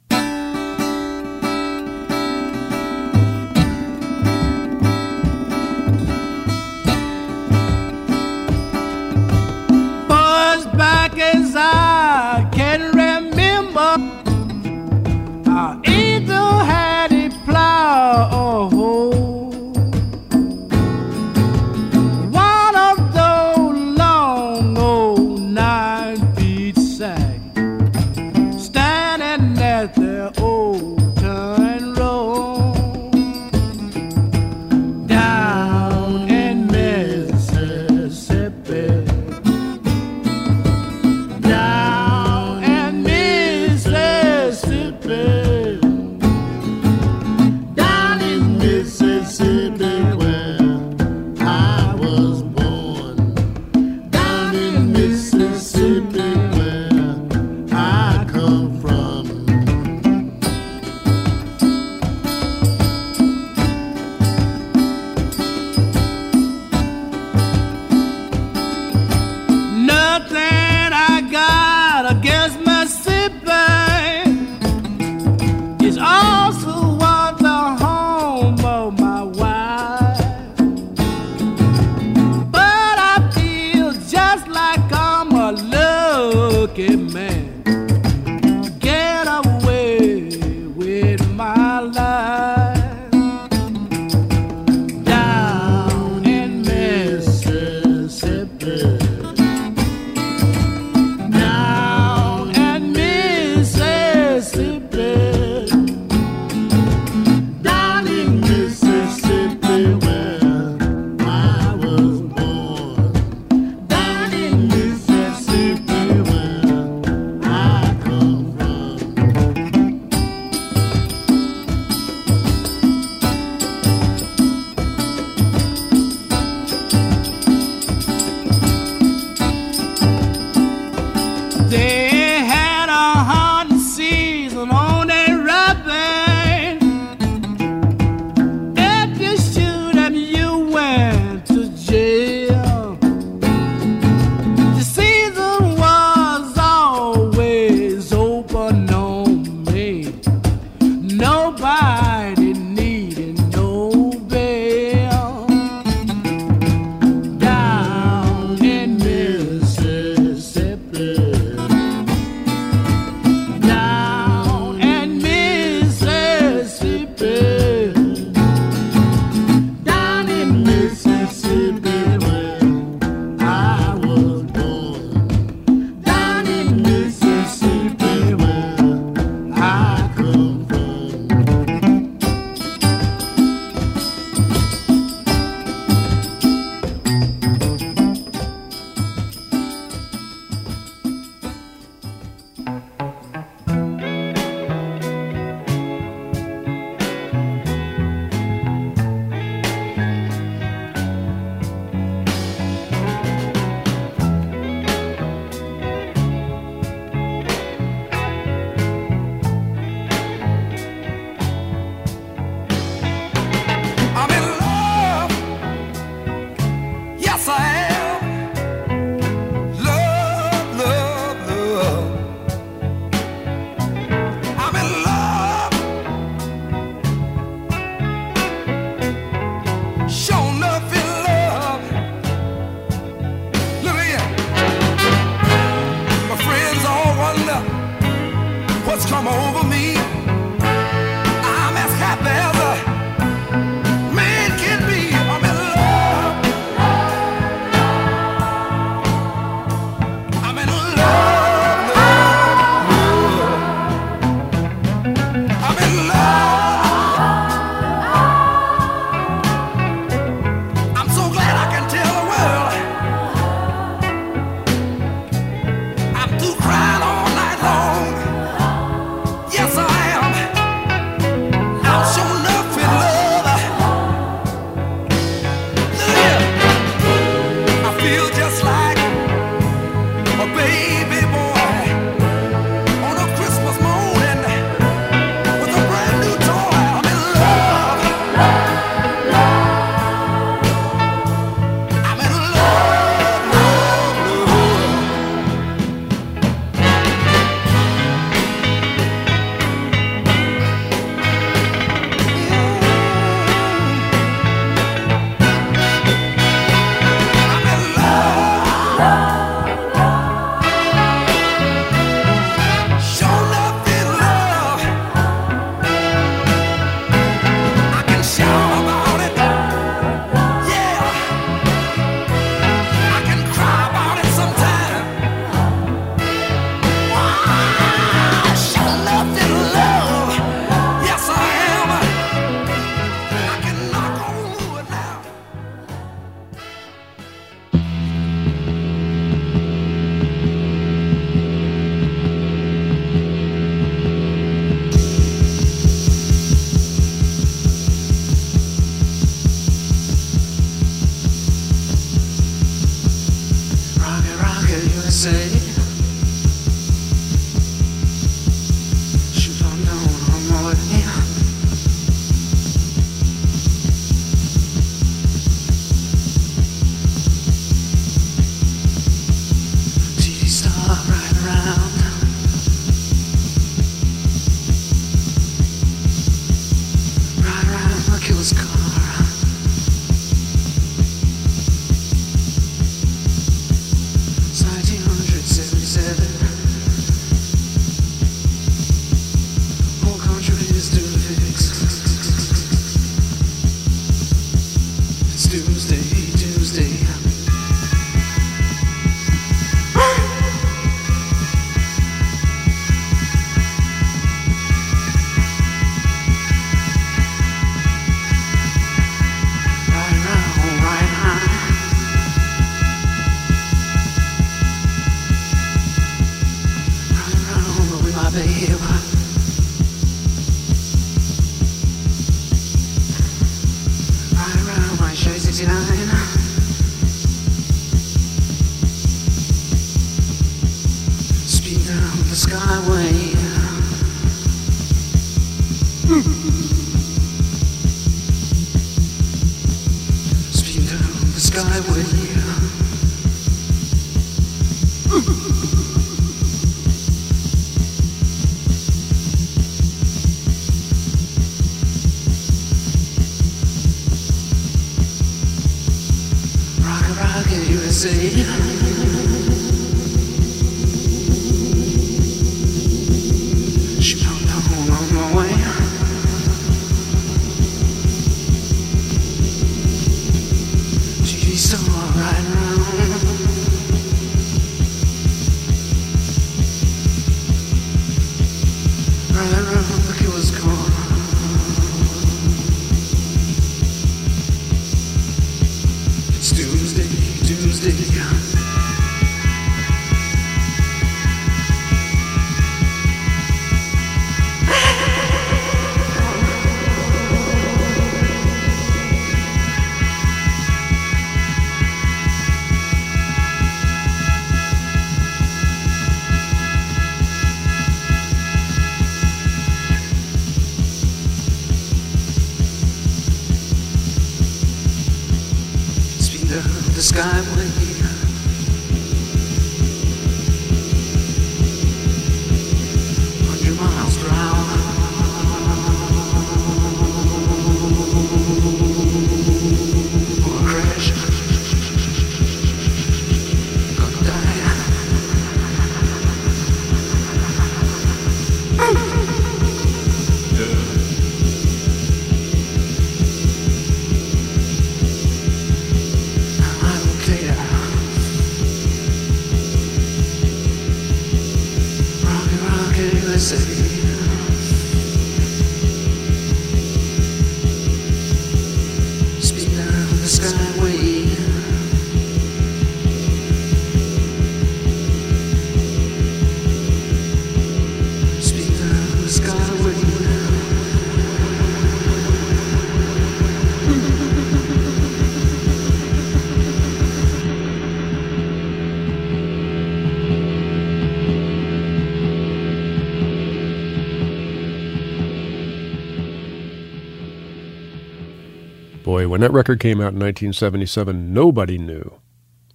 Boy, 589.27 589.31
when 589.31 589.41
that 589.41 589.53
record 589.53 589.81
came 589.81 589.97
out 589.97 590.15
in 590.15 590.21
1977, 590.21 591.35
nobody 591.35 591.79
knew 591.79 592.21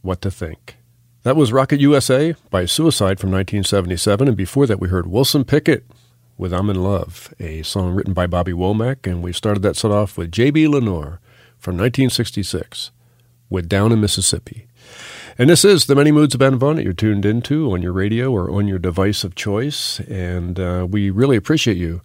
what 0.02 0.22
to 0.22 0.30
think. 0.30 0.76
That 1.24 1.38
was 1.38 1.54
Rocket 1.54 1.80
USA 1.80 2.36
by 2.50 2.66
Suicide 2.66 3.22
from 3.22 3.32
1977, 3.32 4.28
and 4.28 4.36
before 4.36 4.68
that 4.68 4.82
we 4.82 4.90
heard 4.90 5.08
Wilson 5.08 5.46
Pickett 5.46 5.86
with 6.38 6.54
I'm 6.54 6.70
in 6.70 6.84
Love, 6.84 7.34
a 7.40 7.62
song 7.62 7.94
written 7.94 8.14
by 8.14 8.28
Bobby 8.28 8.52
Womack, 8.52 9.10
and 9.10 9.24
we 9.24 9.32
started 9.32 9.64
that 9.64 9.78
set 9.78 9.92
off 9.92 10.18
with 10.18 10.30
J.B. 10.30 10.68
Lenoir 10.68 11.22
from 11.58 11.78
1966 11.78 12.92
with 13.50 13.70
Down 13.70 13.94
in 13.94 14.02
Mississippi. 14.02 14.68
And 15.38 15.50
this 15.50 15.64
is 15.64 15.86
the 15.86 15.96
Many 15.96 16.12
Moods 16.12 16.34
of 16.34 16.42
Ben 16.42 16.58
Vaughn 16.58 16.76
that 16.76 16.84
you're 16.84 16.92
tuned 16.92 17.26
into 17.26 17.72
on 17.72 17.82
your 17.82 17.94
radio 17.94 18.30
or 18.30 18.52
on 18.52 18.68
your 18.68 18.80
device 18.80 19.24
of 19.24 19.36
choice, 19.36 20.02
and 20.02 20.60
uh, 20.60 20.86
we 20.90 21.12
really 21.12 21.38
appreciate 21.38 21.78
you 21.78 22.02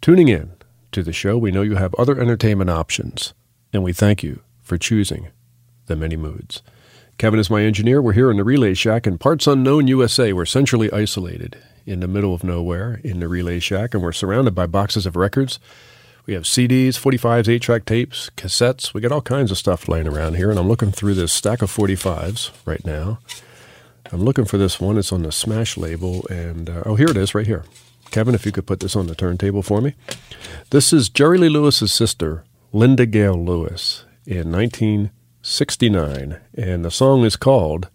tuning 0.00 0.28
in 0.28 0.52
to 0.92 1.02
the 1.02 1.12
show. 1.12 1.36
We 1.36 1.50
know 1.50 1.62
you 1.62 1.74
have 1.74 1.96
other 1.96 2.20
entertainment 2.20 2.70
options, 2.70 3.34
and 3.72 3.82
we 3.82 3.92
thank 3.92 4.22
you 4.22 4.40
for 4.62 4.78
choosing 4.78 5.28
the 5.86 5.96
Many 5.96 6.16
Moods. 6.16 6.62
Kevin 7.18 7.40
is 7.40 7.50
my 7.50 7.62
engineer. 7.62 8.00
We're 8.00 8.12
here 8.12 8.30
in 8.30 8.36
the 8.36 8.44
Relay 8.44 8.74
Shack 8.74 9.06
in 9.06 9.18
parts 9.18 9.46
unknown 9.46 9.88
USA. 9.88 10.32
We're 10.32 10.44
centrally 10.44 10.90
isolated 10.92 11.58
in 11.84 12.00
the 12.00 12.08
middle 12.08 12.34
of 12.34 12.44
nowhere 12.44 13.00
in 13.02 13.20
the 13.20 13.28
Relay 13.28 13.58
Shack, 13.58 13.94
and 13.94 14.02
we're 14.02 14.12
surrounded 14.12 14.54
by 14.54 14.66
boxes 14.66 15.06
of 15.06 15.16
records. 15.16 15.58
We 16.26 16.34
have 16.34 16.44
CDs, 16.44 16.90
45s, 16.90 17.48
8 17.48 17.62
track 17.62 17.84
tapes, 17.86 18.30
cassettes. 18.36 18.92
We 18.92 19.00
got 19.00 19.12
all 19.12 19.22
kinds 19.22 19.50
of 19.50 19.58
stuff 19.58 19.88
laying 19.88 20.06
around 20.06 20.34
here, 20.36 20.50
and 20.50 20.58
I'm 20.58 20.68
looking 20.68 20.92
through 20.92 21.14
this 21.14 21.32
stack 21.32 21.62
of 21.62 21.74
45s 21.74 22.50
right 22.66 22.84
now. 22.84 23.18
I'm 24.12 24.22
looking 24.22 24.44
for 24.44 24.58
this 24.58 24.78
one. 24.78 24.98
It's 24.98 25.12
on 25.12 25.22
the 25.22 25.32
Smash 25.32 25.76
label, 25.76 26.26
and 26.28 26.68
uh, 26.68 26.82
oh, 26.86 26.96
here 26.96 27.08
it 27.08 27.16
is 27.16 27.34
right 27.34 27.46
here. 27.46 27.64
Kevin, 28.10 28.34
if 28.34 28.46
you 28.46 28.52
could 28.52 28.66
put 28.66 28.80
this 28.80 28.94
on 28.94 29.06
the 29.06 29.14
turntable 29.14 29.62
for 29.62 29.80
me. 29.80 29.94
This 30.70 30.92
is 30.92 31.08
Jerry 31.08 31.38
Lee 31.38 31.48
Lewis's 31.48 31.92
sister, 31.92 32.44
Linda 32.72 33.06
Gale 33.06 33.42
Lewis 33.42 34.04
in 34.26 34.52
1969, 34.52 36.38
and 36.54 36.84
the 36.84 36.90
song 36.90 37.24
is 37.24 37.34
called 37.34 37.88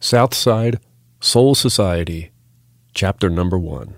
Southside 0.00 0.80
Soul 1.18 1.54
Society, 1.54 2.30
Chapter 2.92 3.30
Number 3.30 3.58
One. 3.58 3.94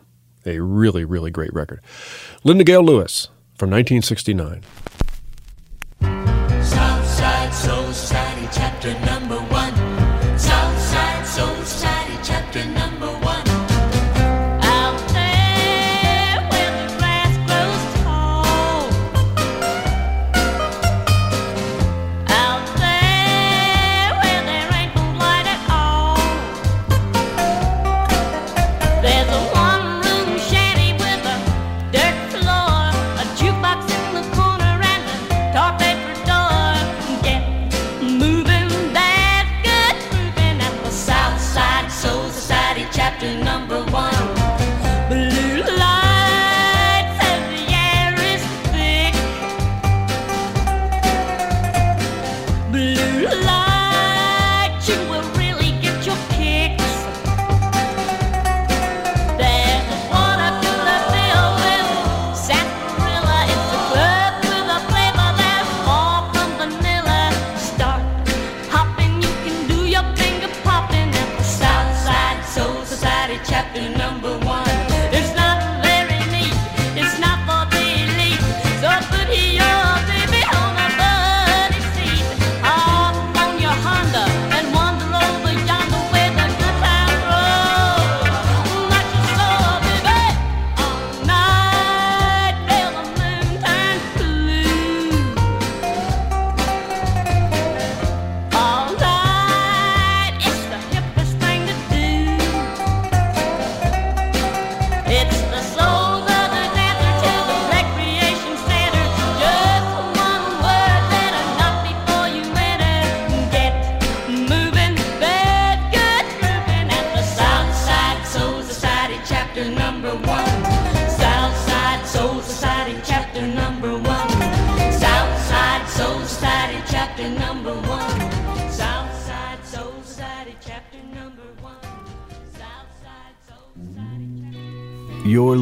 A 0.47 0.61
really, 0.61 1.05
really 1.05 1.33
great 1.33 1.53
record. 1.53 1.81
Linda 2.45 2.63
Gale 2.63 2.85
Lewis 2.85 3.25
from 3.59 3.71
1969. 3.71 4.63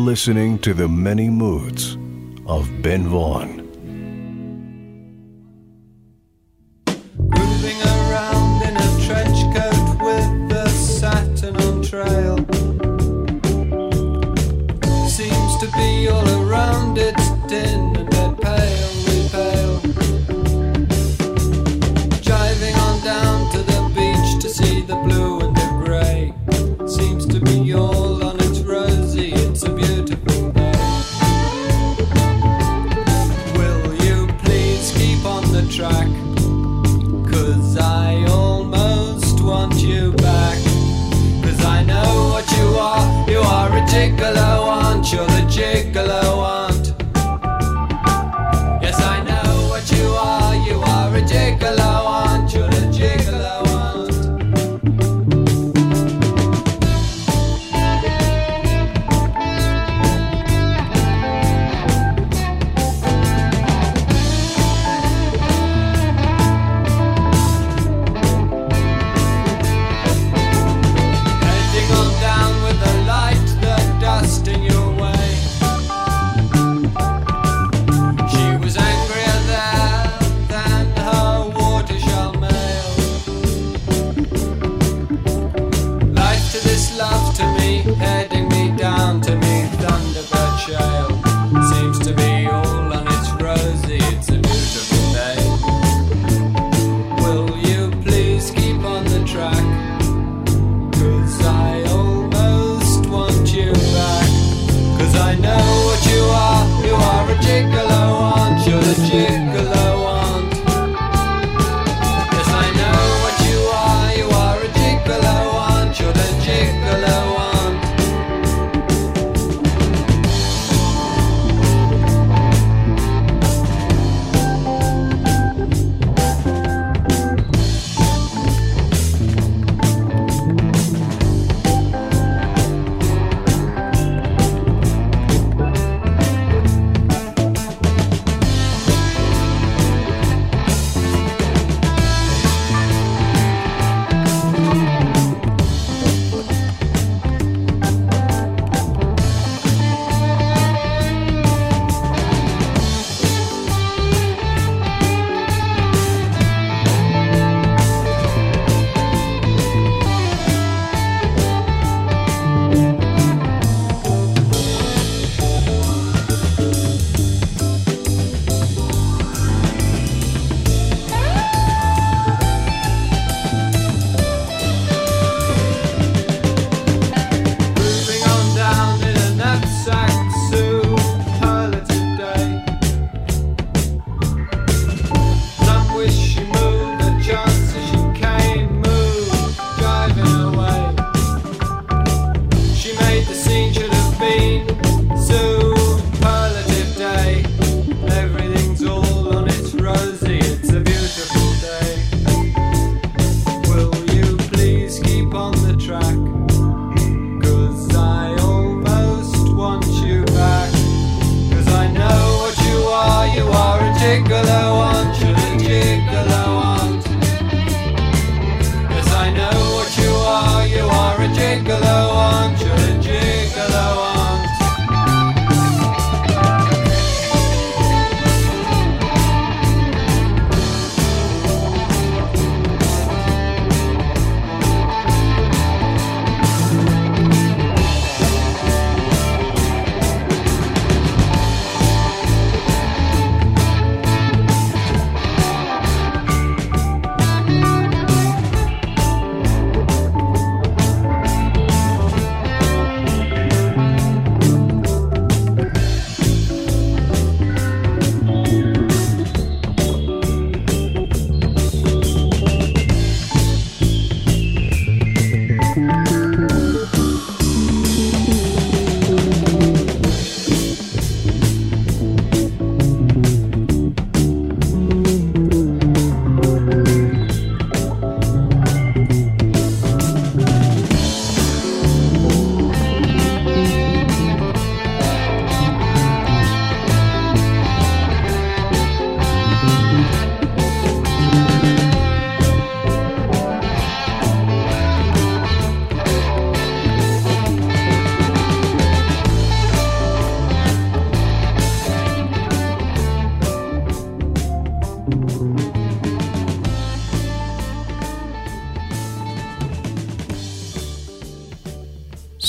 listening 0.09 0.59
to 0.59 0.73
the 0.73 0.89
many 0.89 1.29
moods 1.29 1.99
of 2.47 2.67
Ben 2.81 3.07
Vaughn. 3.09 3.38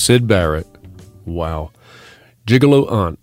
Syd 0.09 0.25
Barrett. 0.25 0.65
Wow. 1.27 1.69
Gigolo 2.47 2.91
Aunt 2.91 3.19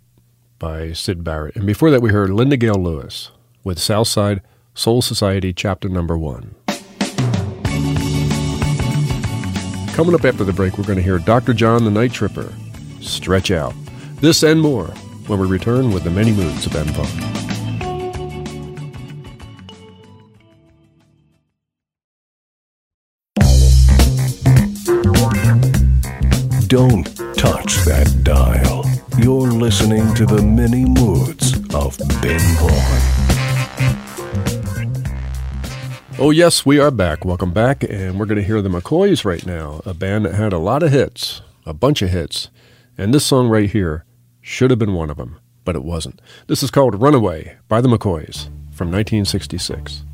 by 0.61 0.93
Syd 0.93 1.25
Barrett. 1.25 1.57
And 1.57 1.67
before 1.67 1.91
that, 1.91 2.01
we 2.01 2.11
heard 2.11 2.31
Linda 2.31 2.57
Gale 2.57 2.81
Lewis 2.81 3.33
with 3.65 3.81
Southside 3.81 4.41
Soul 4.73 5.03
Society, 5.03 5.53
Chapter 5.53 5.89
Number 5.89 6.17
One. 6.17 6.55
Coming 9.95 10.15
up 10.15 10.25
after 10.25 10.45
the 10.45 10.53
break, 10.55 10.79
we're 10.79 10.85
going 10.85 10.99
to 10.99 11.03
hear 11.03 11.19
Dr. 11.19 11.55
John 11.55 11.83
the 11.85 11.91
Night 11.91 12.13
Tripper, 12.13 12.55
Stretch 13.01 13.51
Out. 13.51 13.75
This 14.21 14.45
and 14.45 14.61
more 14.61 14.87
when 15.27 15.41
we 15.41 15.49
return 15.49 15.91
with 15.91 16.05
the 16.05 16.11
many 16.11 16.31
moods 16.31 16.67
of 16.67 16.73
Ben 16.73 16.87
Vaughn. 16.91 17.46
Don't 26.77 27.07
touch 27.35 27.79
that 27.87 28.21
dial. 28.23 28.85
You're 29.17 29.51
listening 29.51 30.13
to 30.15 30.27
the 30.27 30.43
many 30.43 30.85
moods 30.85 31.55
of 31.75 31.97
Ben 32.21 32.39
Vaughn. 32.59 33.01
Oh, 36.19 36.31
yes, 36.31 36.67
we 36.67 36.79
are 36.79 36.91
back. 36.91 37.25
Welcome 37.25 37.55
back. 37.55 37.83
And 37.83 38.21
we're 38.21 38.27
going 38.27 38.37
to 38.37 38.45
hear 38.45 38.61
the 38.61 38.69
McCoys 38.69 39.25
right 39.25 39.47
now, 39.47 39.81
a 39.87 39.95
band 39.95 40.27
that 40.27 40.35
had 40.35 40.53
a 40.53 40.59
lot 40.59 40.83
of 40.83 40.93
hits, 40.93 41.41
a 41.65 41.73
bunch 41.73 42.03
of 42.03 42.11
hits. 42.11 42.51
And 42.99 43.15
this 43.15 43.25
song 43.25 43.49
right 43.49 43.71
here 43.71 44.05
should 44.43 44.69
have 44.69 44.79
been 44.79 44.93
one 44.93 45.09
of 45.09 45.17
them, 45.17 45.39
but 45.65 45.77
it 45.77 45.83
wasn't. 45.83 46.21
This 46.47 46.63
is 46.63 46.71
called 46.71 47.01
Runaway 47.01 47.57
by 47.69 47.81
the 47.81 47.89
McCoys 47.89 48.49
from 48.71 48.93
1966. 48.93 50.05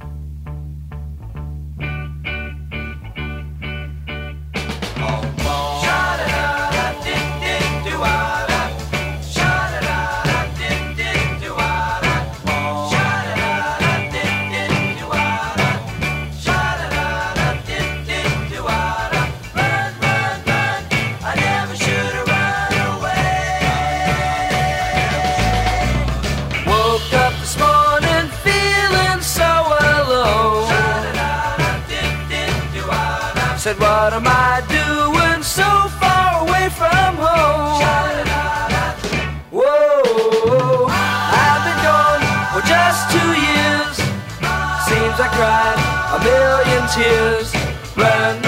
Tears. 46.94 47.54
Run, 47.96 48.41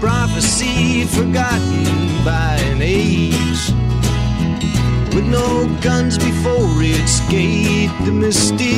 prophecy 0.00 1.04
forgotten 1.04 1.84
by 2.24 2.56
an 2.72 2.80
age. 2.80 3.70
With 5.14 5.26
no 5.26 5.68
guns 5.82 6.16
before 6.16 6.82
its 6.82 7.20
gate, 7.28 7.90
the 8.06 8.12
mysterious 8.12 8.69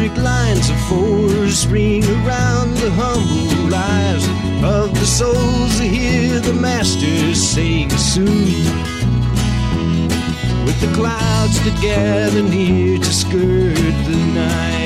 electric 0.00 0.24
lines 0.24 0.70
of 0.70 0.80
force 0.88 1.66
ring 1.66 2.02
around 2.04 2.74
the 2.76 2.90
humble 2.92 3.68
lives 3.68 4.26
of 4.64 4.94
the 4.94 5.04
souls 5.04 5.78
who 5.78 5.84
hear 5.84 6.40
the 6.40 6.54
master 6.54 7.34
sing 7.34 7.90
soon. 7.90 8.64
With 10.64 10.80
the 10.80 10.90
clouds 10.94 11.60
that 11.64 11.78
gather 11.82 12.42
near 12.42 12.98
to 12.98 13.12
skirt 13.12 13.94
the 14.06 14.16
night 14.34 14.80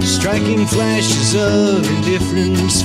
striking 0.00 0.64
flashes 0.66 1.34
of 1.34 1.84
indifference, 1.98 2.82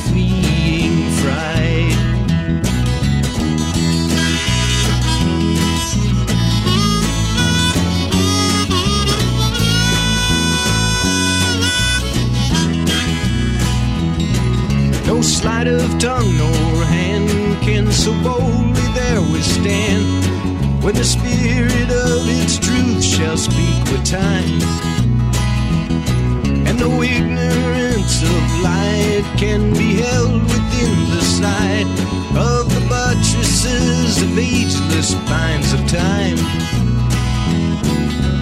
sleight 15.42 15.66
of 15.66 15.90
tongue 15.98 16.38
nor 16.38 16.86
hand 16.86 17.28
can 17.64 17.92
so 17.92 18.12
boldly 18.22 18.88
there 18.94 19.22
withstand 19.34 20.06
when 20.84 20.94
the 20.94 21.04
spirit 21.04 21.90
of 21.90 22.22
its 22.30 22.60
truth 22.60 23.04
shall 23.04 23.36
speak 23.36 23.84
with 23.92 24.06
time 24.06 24.62
and 26.68 26.80
no 26.80 27.02
ignorance 27.02 28.22
of 28.22 28.44
light 28.62 29.26
can 29.36 29.74
be 29.74 29.96
held 29.96 30.44
within 30.44 30.96
the 31.10 31.24
sight 31.24 31.90
of 32.38 32.70
the 32.76 32.86
buttresses 32.88 34.22
of 34.22 34.38
ageless 34.38 35.16
pines 35.26 35.74
of 35.74 35.80
time. 35.88 36.38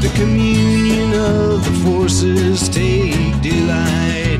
The 0.01 0.11
communion 0.15 1.13
of 1.13 1.63
the 1.63 1.75
forces 1.85 2.67
take 2.67 3.41
delight 3.41 4.38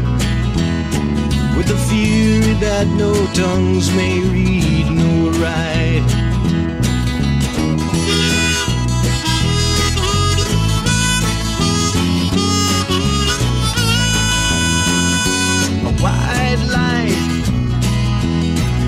the 1.69 1.77
fury 1.77 2.53
that 2.55 2.87
no 2.87 3.13
tongues 3.33 3.93
may 3.93 4.19
read 4.21 4.87
nor 4.89 5.31
write. 5.33 6.01
a 15.85 15.91
white 16.01 16.63
light. 16.73 17.45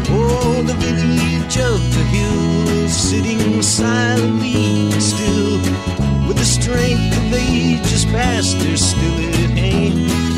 Oh, 0.09 0.63
the 0.65 0.73
village 0.73 1.57
of 1.59 1.79
the 1.95 2.03
hills, 2.15 2.93
sitting 2.93 3.61
silently 3.61 4.89
still, 4.99 5.57
with 6.27 6.37
the 6.37 6.45
strength 6.45 7.15
of 7.15 7.33
ages 7.35 8.05
past, 8.05 8.57
they're 8.57 8.75
still 8.75 9.19
at 9.43 9.51
hand. 9.51 10.30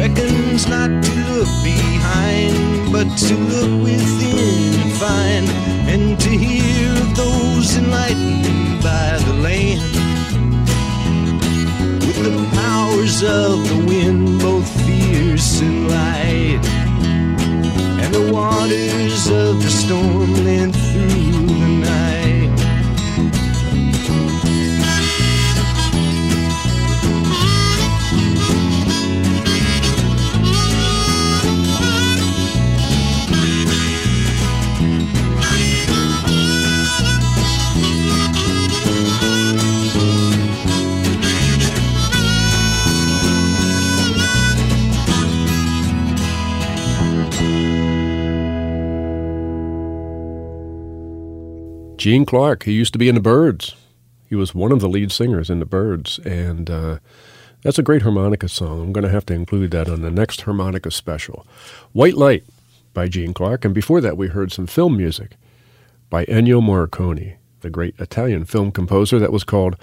Beckons 0.00 0.66
not 0.66 0.88
to 1.04 1.14
look 1.28 1.52
behind, 1.62 2.90
but 2.90 3.04
to 3.18 3.34
look 3.36 3.82
within 3.84 4.80
and 4.80 4.92
find, 4.94 5.46
and 5.92 6.18
to 6.18 6.30
hear 6.30 6.90
of 6.92 7.14
those 7.14 7.76
enlightened 7.76 8.82
by 8.82 9.18
the 9.26 9.34
land. 9.44 9.82
With 12.00 12.18
the 12.24 12.48
powers 12.56 13.22
of 13.22 13.68
the 13.68 13.84
wind, 13.86 14.40
both 14.40 14.66
fierce 14.86 15.60
and 15.60 15.90
light, 15.90 16.64
and 18.02 18.14
the 18.14 18.32
waters 18.32 19.28
of 19.28 19.62
the 19.62 19.68
storm 19.68 20.19
Gene 52.10 52.26
Clark, 52.26 52.64
he 52.64 52.72
used 52.72 52.92
to 52.92 52.98
be 52.98 53.08
in 53.08 53.14
the 53.14 53.20
Byrds. 53.20 53.76
He 54.28 54.34
was 54.34 54.52
one 54.52 54.72
of 54.72 54.80
the 54.80 54.88
lead 54.88 55.12
singers 55.12 55.48
in 55.48 55.60
the 55.60 55.64
Byrds, 55.64 56.18
and 56.24 56.68
uh, 56.68 56.98
that's 57.62 57.78
a 57.78 57.84
great 57.84 58.02
harmonica 58.02 58.48
song. 58.48 58.80
I'm 58.80 58.92
going 58.92 59.04
to 59.04 59.12
have 59.12 59.26
to 59.26 59.32
include 59.32 59.70
that 59.70 59.88
on 59.88 60.02
the 60.02 60.10
next 60.10 60.40
harmonica 60.40 60.90
special. 60.90 61.46
White 61.92 62.16
Light 62.16 62.42
by 62.92 63.06
Gene 63.06 63.32
Clark, 63.32 63.64
and 63.64 63.72
before 63.72 64.00
that 64.00 64.16
we 64.16 64.26
heard 64.26 64.50
some 64.50 64.66
film 64.66 64.96
music 64.96 65.36
by 66.08 66.24
Ennio 66.24 66.60
Morricone, 66.60 67.36
the 67.60 67.70
great 67.70 67.94
Italian 68.00 68.44
film 68.44 68.72
composer 68.72 69.20
that 69.20 69.30
was 69.30 69.44
called 69.44 69.76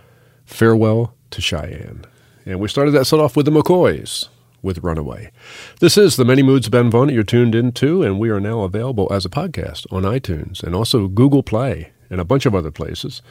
Farewell 0.45 1.13
to 1.29 1.39
Cheyenne. 1.39 2.03
And 2.45 2.59
we 2.59 2.67
started 2.67 2.91
that 2.91 3.05
set 3.05 3.21
off 3.21 3.37
with 3.37 3.45
the 3.45 3.53
McCoys 3.53 4.27
with 4.61 4.79
Runaway. 4.79 5.31
This 5.79 5.97
is 5.97 6.17
the 6.17 6.25
Many 6.25 6.43
Moods 6.43 6.67
Ben 6.67 6.91
Vaughn 6.91 7.07
you're 7.07 7.23
tuned 7.23 7.55
into, 7.55 8.03
and 8.03 8.19
we 8.19 8.29
are 8.29 8.41
now 8.41 8.63
available 8.63 9.07
as 9.13 9.23
a 9.23 9.29
podcast 9.29 9.85
on 9.93 10.03
iTunes 10.03 10.61
and 10.61 10.75
also 10.75 11.07
Google 11.07 11.41
Play 11.41 11.93
and 12.09 12.21
a 12.21 12.25
bunch 12.25 12.45
of 12.45 12.55
other 12.55 12.71
places. 12.71 13.21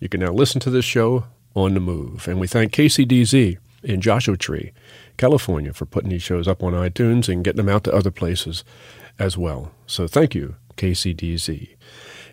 You 0.00 0.08
can 0.08 0.20
now 0.20 0.32
listen 0.32 0.60
to 0.60 0.70
this 0.70 0.84
show 0.84 1.24
on 1.54 1.74
the 1.74 1.80
move. 1.80 2.26
And 2.28 2.40
we 2.40 2.46
thank 2.46 2.72
KCDZ 2.72 3.58
in 3.82 4.00
Joshua 4.00 4.36
Tree, 4.36 4.72
California, 5.16 5.72
for 5.72 5.86
putting 5.86 6.10
these 6.10 6.22
shows 6.22 6.48
up 6.48 6.62
on 6.62 6.72
iTunes 6.72 7.28
and 7.28 7.44
getting 7.44 7.64
them 7.64 7.74
out 7.74 7.84
to 7.84 7.94
other 7.94 8.10
places 8.10 8.64
as 9.18 9.38
well. 9.38 9.72
So 9.86 10.06
thank 10.06 10.34
you, 10.34 10.56
KCDZ. 10.76 11.76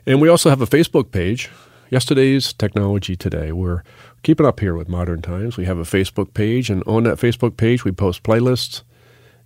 And 0.06 0.20
we 0.22 0.30
also 0.30 0.50
have 0.50 0.62
a 0.62 0.68
Facebook 0.68 1.12
page, 1.12 1.50
Yesterday's 1.90 2.54
Technology 2.54 3.16
Today. 3.16 3.52
We're 3.52 3.84
keeping 4.24 4.46
up 4.46 4.60
here 4.60 4.76
with 4.76 4.90
modern 4.90 5.22
times. 5.22 5.58
We 5.58 5.66
have 5.66 5.78
a 5.78 5.84
Facebook 5.84 6.34
page, 6.34 6.70
and 6.70 6.84
on 6.88 7.04
that 7.04 7.18
Facebook 7.18 7.58
page, 7.58 7.84
we 7.84 7.92
post 7.92 8.24
playlists 8.24 8.82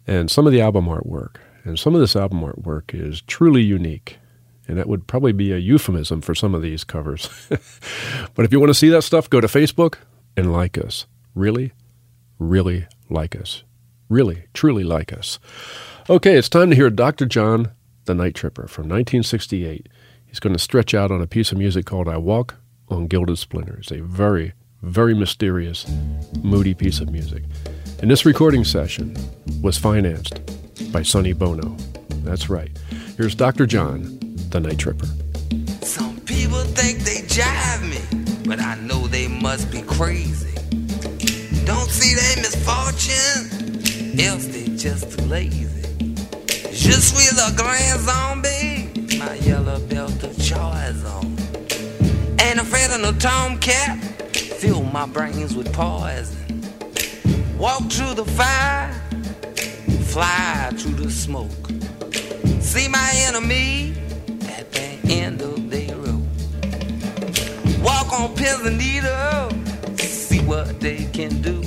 and 0.08 0.30
some 0.30 0.46
of 0.46 0.54
the 0.54 0.62
album 0.62 0.86
artwork. 0.86 1.38
And 1.64 1.80
some 1.80 1.96
of 1.96 2.02
this 2.02 2.16
album 2.16 2.42
artwork 2.42 2.94
is 2.94 3.22
truly 3.22 3.64
unique. 3.64 4.20
And 4.68 4.78
that 4.78 4.88
would 4.88 5.07
probably 5.07 5.32
be 5.32 5.51
a 5.51 5.57
euphemism 5.57 6.22
for 6.22 6.34
some 6.34 6.55
of 6.55 6.61
these 6.61 6.84
covers. 6.84 7.30
but 8.36 8.45
if 8.45 8.51
you 8.51 8.59
want 8.59 8.70
to 8.70 8.74
see 8.74 8.89
that 8.89 9.03
stuff, 9.03 9.30
go 9.30 9.39
to 9.39 9.47
Facebook 9.47 9.95
and 10.36 10.51
like 10.51 10.78
us. 10.78 11.05
Really, 11.34 11.74
really 12.39 12.88
like 13.09 13.36
us. 13.36 13.63
Really, 14.09 14.45
truly 14.53 14.84
like 14.84 15.13
us. 15.13 15.39
Okay, 16.09 16.36
it's 16.36 16.49
time 16.49 16.70
to 16.70 16.76
hear 16.76 16.89
Dr. 16.89 17.26
John 17.26 17.72
the 18.05 18.16
Night 18.16 18.36
Tripper 18.36 18.68
from 18.68 18.84
1968. 18.84 19.89
He's 20.26 20.39
going 20.39 20.53
to 20.53 20.59
stretch 20.59 20.93
out 20.93 21.11
on 21.11 21.22
a 21.22 21.28
piece 21.28 21.51
of 21.51 21.57
music 21.57 21.86
called 21.86 22.07
I 22.07 22.18
Walk 22.18 22.55
on 22.89 23.07
Gilded 23.07 23.38
Splinters, 23.38 23.91
a 23.91 24.01
very, 24.01 24.53
very 24.82 25.16
mysterious, 25.16 25.89
moody 26.43 26.74
piece 26.74 26.99
of 26.99 27.09
music. 27.09 27.43
And 28.01 28.11
this 28.11 28.26
recording 28.26 28.63
session 28.63 29.16
was 29.61 29.78
financed 29.78 30.39
by 30.91 31.01
Sonny 31.01 31.34
Bono. 31.34 31.76
That's 32.24 32.49
right. 32.49 32.78
Here's 33.18 33.34
Dr. 33.34 33.66
John 33.66 34.20
the 34.62 34.70
Night 34.70 34.80
Tripper. 34.80 35.08
Some 35.86 36.22
people 36.22 36.64
think 36.80 36.99
they 36.99 37.22
jive 37.28 37.84
me, 37.84 37.99
but 38.47 38.62
I 38.62 38.76
know 38.76 39.06
they 39.08 39.28
must 39.28 39.70
be 39.70 39.82
crazy. 39.82 40.53
Don't 41.66 41.89
see 41.89 42.16
their 42.16 42.38
misfortune 42.38 44.20
else 44.20 44.45
they 44.47 44.68
just 44.78 45.12
too 45.12 45.26
lazy. 45.26 46.16
Je 46.72 46.93
suis 47.01 47.32
le 47.36 47.51
grand 47.58 47.99
zombie, 47.99 49.18
my 49.18 49.34
yellow 49.45 49.80
belt 49.89 50.24
of 50.24 50.38
choice 50.38 51.03
on. 51.03 51.36
Ain't 52.39 52.60
afraid 52.60 52.91
of 52.91 53.01
no 53.01 53.12
tomcat, 53.12 53.99
fill 54.34 54.84
my 54.84 55.06
brains 55.06 55.53
with 55.53 55.72
poison. 55.74 56.64
Walk 57.58 57.91
through 57.91 58.14
the 58.14 58.26
fire, 58.26 58.93
fly 60.06 60.72
through 60.78 60.93
the 60.93 61.12
smoke. 61.12 61.51
See 62.62 62.88
my 62.88 63.12
enemy 63.28 64.05
end 65.10 65.41
of 65.41 65.70
their 65.70 65.95
road. 65.95 66.28
Walk 67.82 68.12
on 68.20 68.36
pins 68.36 68.66
and 68.66 68.78
needles, 68.78 69.53
see 70.01 70.39
what 70.41 70.80
they 70.80 71.06
can 71.14 71.41
do. 71.41 71.62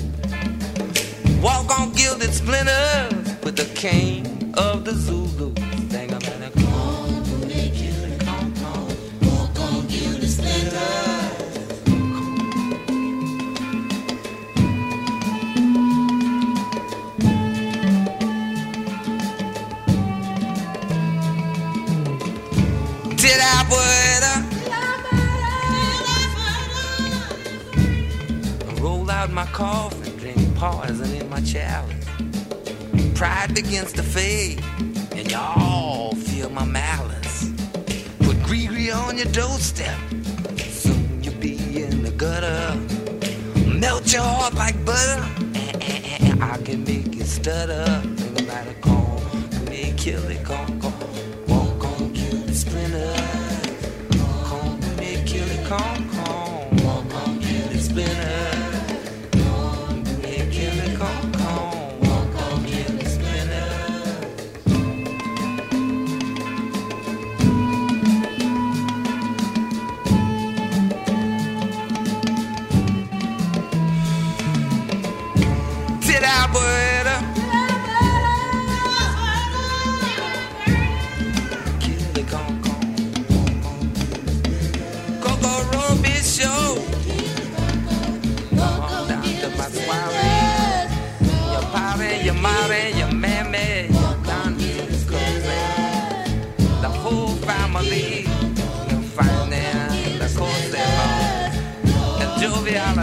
Walk 1.41 1.79
on 1.79 1.93
gilded 1.93 2.33
splinters 2.33 3.37
with 3.45 3.57
the 3.57 3.71
cane 3.75 4.53
of 4.57 4.85
the 4.85 4.93
Zulu. 4.93 5.53
Dang, 5.89 6.13
I 23.71 24.35
Roll 28.81 29.11
out 29.11 29.31
my 29.31 29.47
coffin, 29.47 30.17
drink 30.17 30.55
poison 30.57 31.15
in 31.15 31.29
my 31.29 31.41
chalice. 31.41 32.05
Pride 33.15 33.55
begins 33.55 33.93
to 33.95 34.03
fade, 34.03 34.63
and 35.13 35.31
y'all 35.31 36.15
feel 36.15 36.51
my 36.51 36.65
malice. 36.65 37.51
Put 38.21 38.43
gris-gris 38.45 38.95
on 38.95 39.19
your 39.19 39.27
doorstep, 39.27 39.99
soon 40.69 41.23
you'll 41.23 41.35
be 41.35 41.83
in 41.83 42.03
the 42.03 42.11
gutter. 42.13 42.77
Melt 43.67 44.13
your 44.13 44.23
heart 44.23 44.55
like 44.55 44.85
butter, 44.85 45.25
and, 45.55 46.43
I 46.43 46.57
can 46.59 46.85
make 46.85 47.17
it 47.17 47.27
stutter. 47.27 47.85
Think 48.17 48.49
it, 48.49 48.81
call 48.81 49.09
kill 49.97 50.25
it, 50.31 50.45
call, 50.45 50.65
call. 50.81 51.28
Me, 55.71 55.77
kill 57.43 57.71
It's 57.73 57.89
been 57.89 58.07
call. 58.07 58.38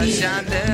Jovial 0.06 0.54
and 0.54 0.65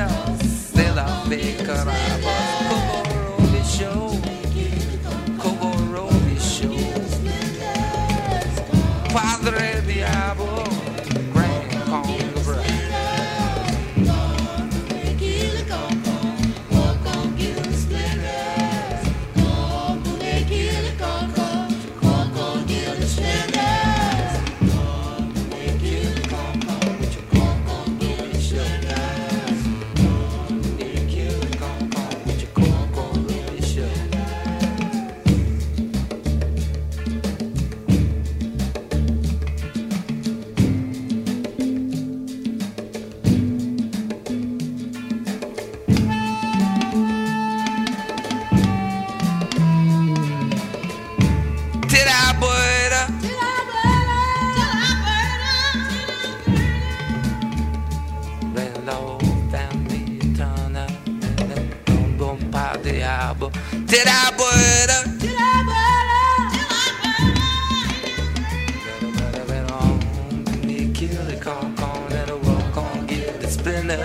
Kill 71.02 71.24
the 71.24 71.36
con 71.40 71.74
con 71.74 72.10
walk 72.44 72.76
on, 72.76 73.06
get 73.06 73.40
the 73.40 73.48
spinner. 73.48 73.96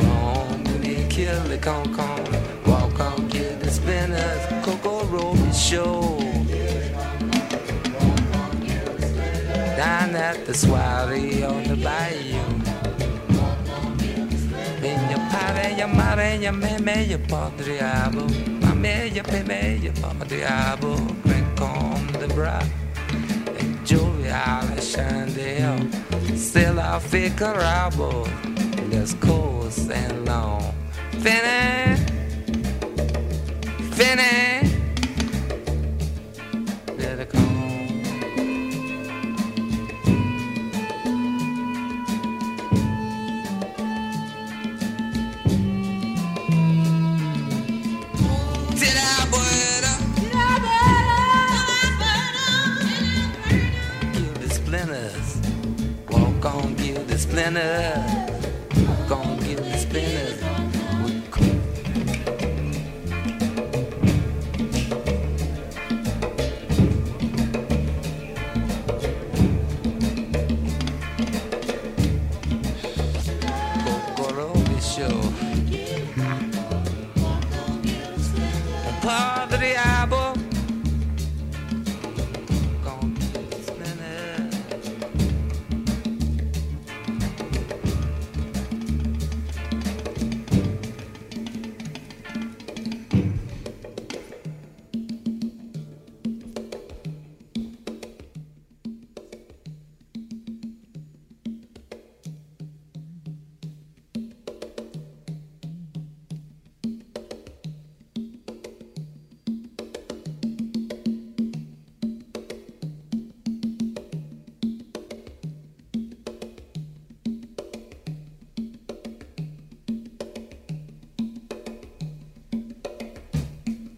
On 0.00 0.62
me, 0.80 1.06
kill 1.08 1.40
the 1.42 1.58
con 1.58 1.94
con, 1.94 2.24
walk 2.66 2.98
on, 2.98 3.28
get 3.28 3.60
the 3.60 3.70
spinners. 3.70 4.42
Coco 4.64 5.04
Roby 5.04 5.52
show. 5.52 6.18
Down 9.76 10.16
at 10.16 10.46
the 10.46 10.54
soiree 10.54 11.44
on 11.44 11.64
the 11.64 11.76
bayou. 11.76 12.43
Party, 15.88 16.42
your 16.42 16.52
mare, 16.52 16.78
your 16.78 16.80
meme, 16.80 17.08
your 17.08 17.18
padriabo. 17.18 18.28
Mame, 18.76 19.14
your 19.14 19.24
peme, 19.24 19.82
your 19.82 19.92
padriabo. 19.94 21.22
Drink 21.22 21.60
on 21.60 22.06
the 22.20 22.28
bra. 22.34 22.60
And 23.58 23.86
jovial 23.86 24.32
and 24.32 24.82
chandel. 24.82 26.36
Still 26.36 26.80
I 26.80 26.98
figure 26.98 27.60
out, 27.60 27.96
Let's 28.90 29.14
course 29.14 29.90
and 29.90 30.24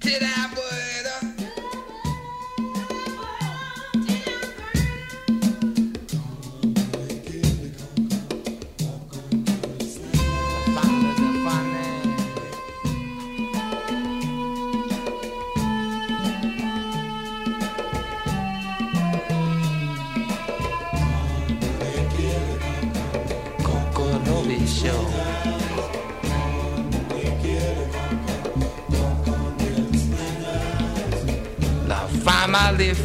Coconovi 0.06 0.65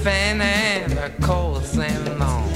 family 0.02 0.46
fan 0.46 0.90
the 0.90 1.26
coast 1.26 1.78
and 1.78 2.20
long. 2.20 2.50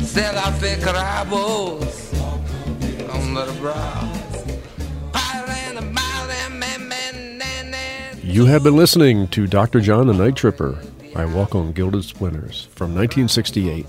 Fe 0.00 0.76
crabos 0.80 2.14
on 3.10 3.34
the 3.34 3.56
brow. 3.60 4.20
You 8.22 8.46
have 8.46 8.62
been 8.62 8.76
listening 8.76 9.26
to 9.28 9.46
Dr. 9.46 9.80
John 9.80 10.06
the 10.06 10.14
Night 10.14 10.36
Tripper 10.36 10.78
by 11.12 11.24
Walk 11.24 11.54
on 11.54 11.72
Gilded 11.72 12.04
Splinters 12.04 12.68
from 12.74 12.94
1968. 12.94 13.86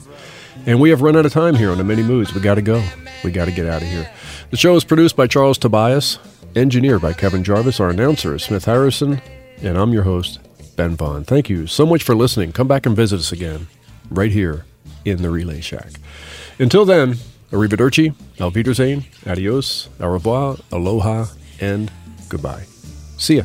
And 0.65 0.81
we 0.81 0.89
have 0.89 1.01
run 1.01 1.15
out 1.15 1.25
of 1.25 1.31
time 1.31 1.55
here 1.55 1.71
on 1.71 1.77
the 1.77 1.83
Many 1.83 2.01
Moods. 2.01 2.33
We 2.33 2.41
got 2.41 2.55
to 2.55 2.61
go. 2.61 2.83
We 3.23 3.31
got 3.31 3.45
to 3.45 3.51
get 3.51 3.67
out 3.67 3.81
of 3.81 3.87
here. 3.87 4.09
The 4.49 4.57
show 4.57 4.75
is 4.75 4.83
produced 4.83 5.15
by 5.15 5.27
Charles 5.27 5.57
Tobias, 5.57 6.17
engineered 6.55 7.01
by 7.01 7.13
Kevin 7.13 7.43
Jarvis. 7.43 7.79
Our 7.79 7.91
announcer 7.91 8.35
is 8.35 8.43
Smith 8.43 8.65
Harrison, 8.65 9.21
and 9.61 9.77
I'm 9.77 9.93
your 9.93 10.03
host, 10.03 10.39
Ben 10.75 10.95
Vaughn. 10.95 11.23
Thank 11.23 11.49
you 11.49 11.67
so 11.67 11.85
much 11.85 12.03
for 12.03 12.15
listening. 12.15 12.51
Come 12.51 12.67
back 12.67 12.85
and 12.85 12.95
visit 12.95 13.19
us 13.19 13.31
again, 13.31 13.67
right 14.09 14.31
here 14.31 14.65
in 15.05 15.21
the 15.21 15.29
Relay 15.29 15.61
Shack. 15.61 15.91
Until 16.59 16.85
then, 16.85 17.15
arrivederci, 17.51 18.13
auf 18.39 18.55
Wiedersehen, 18.55 19.05
adios, 19.25 19.89
au 19.99 20.09
revoir, 20.09 20.57
aloha, 20.71 21.27
and 21.59 21.91
goodbye. 22.29 22.65
See 23.17 23.37
ya. 23.37 23.43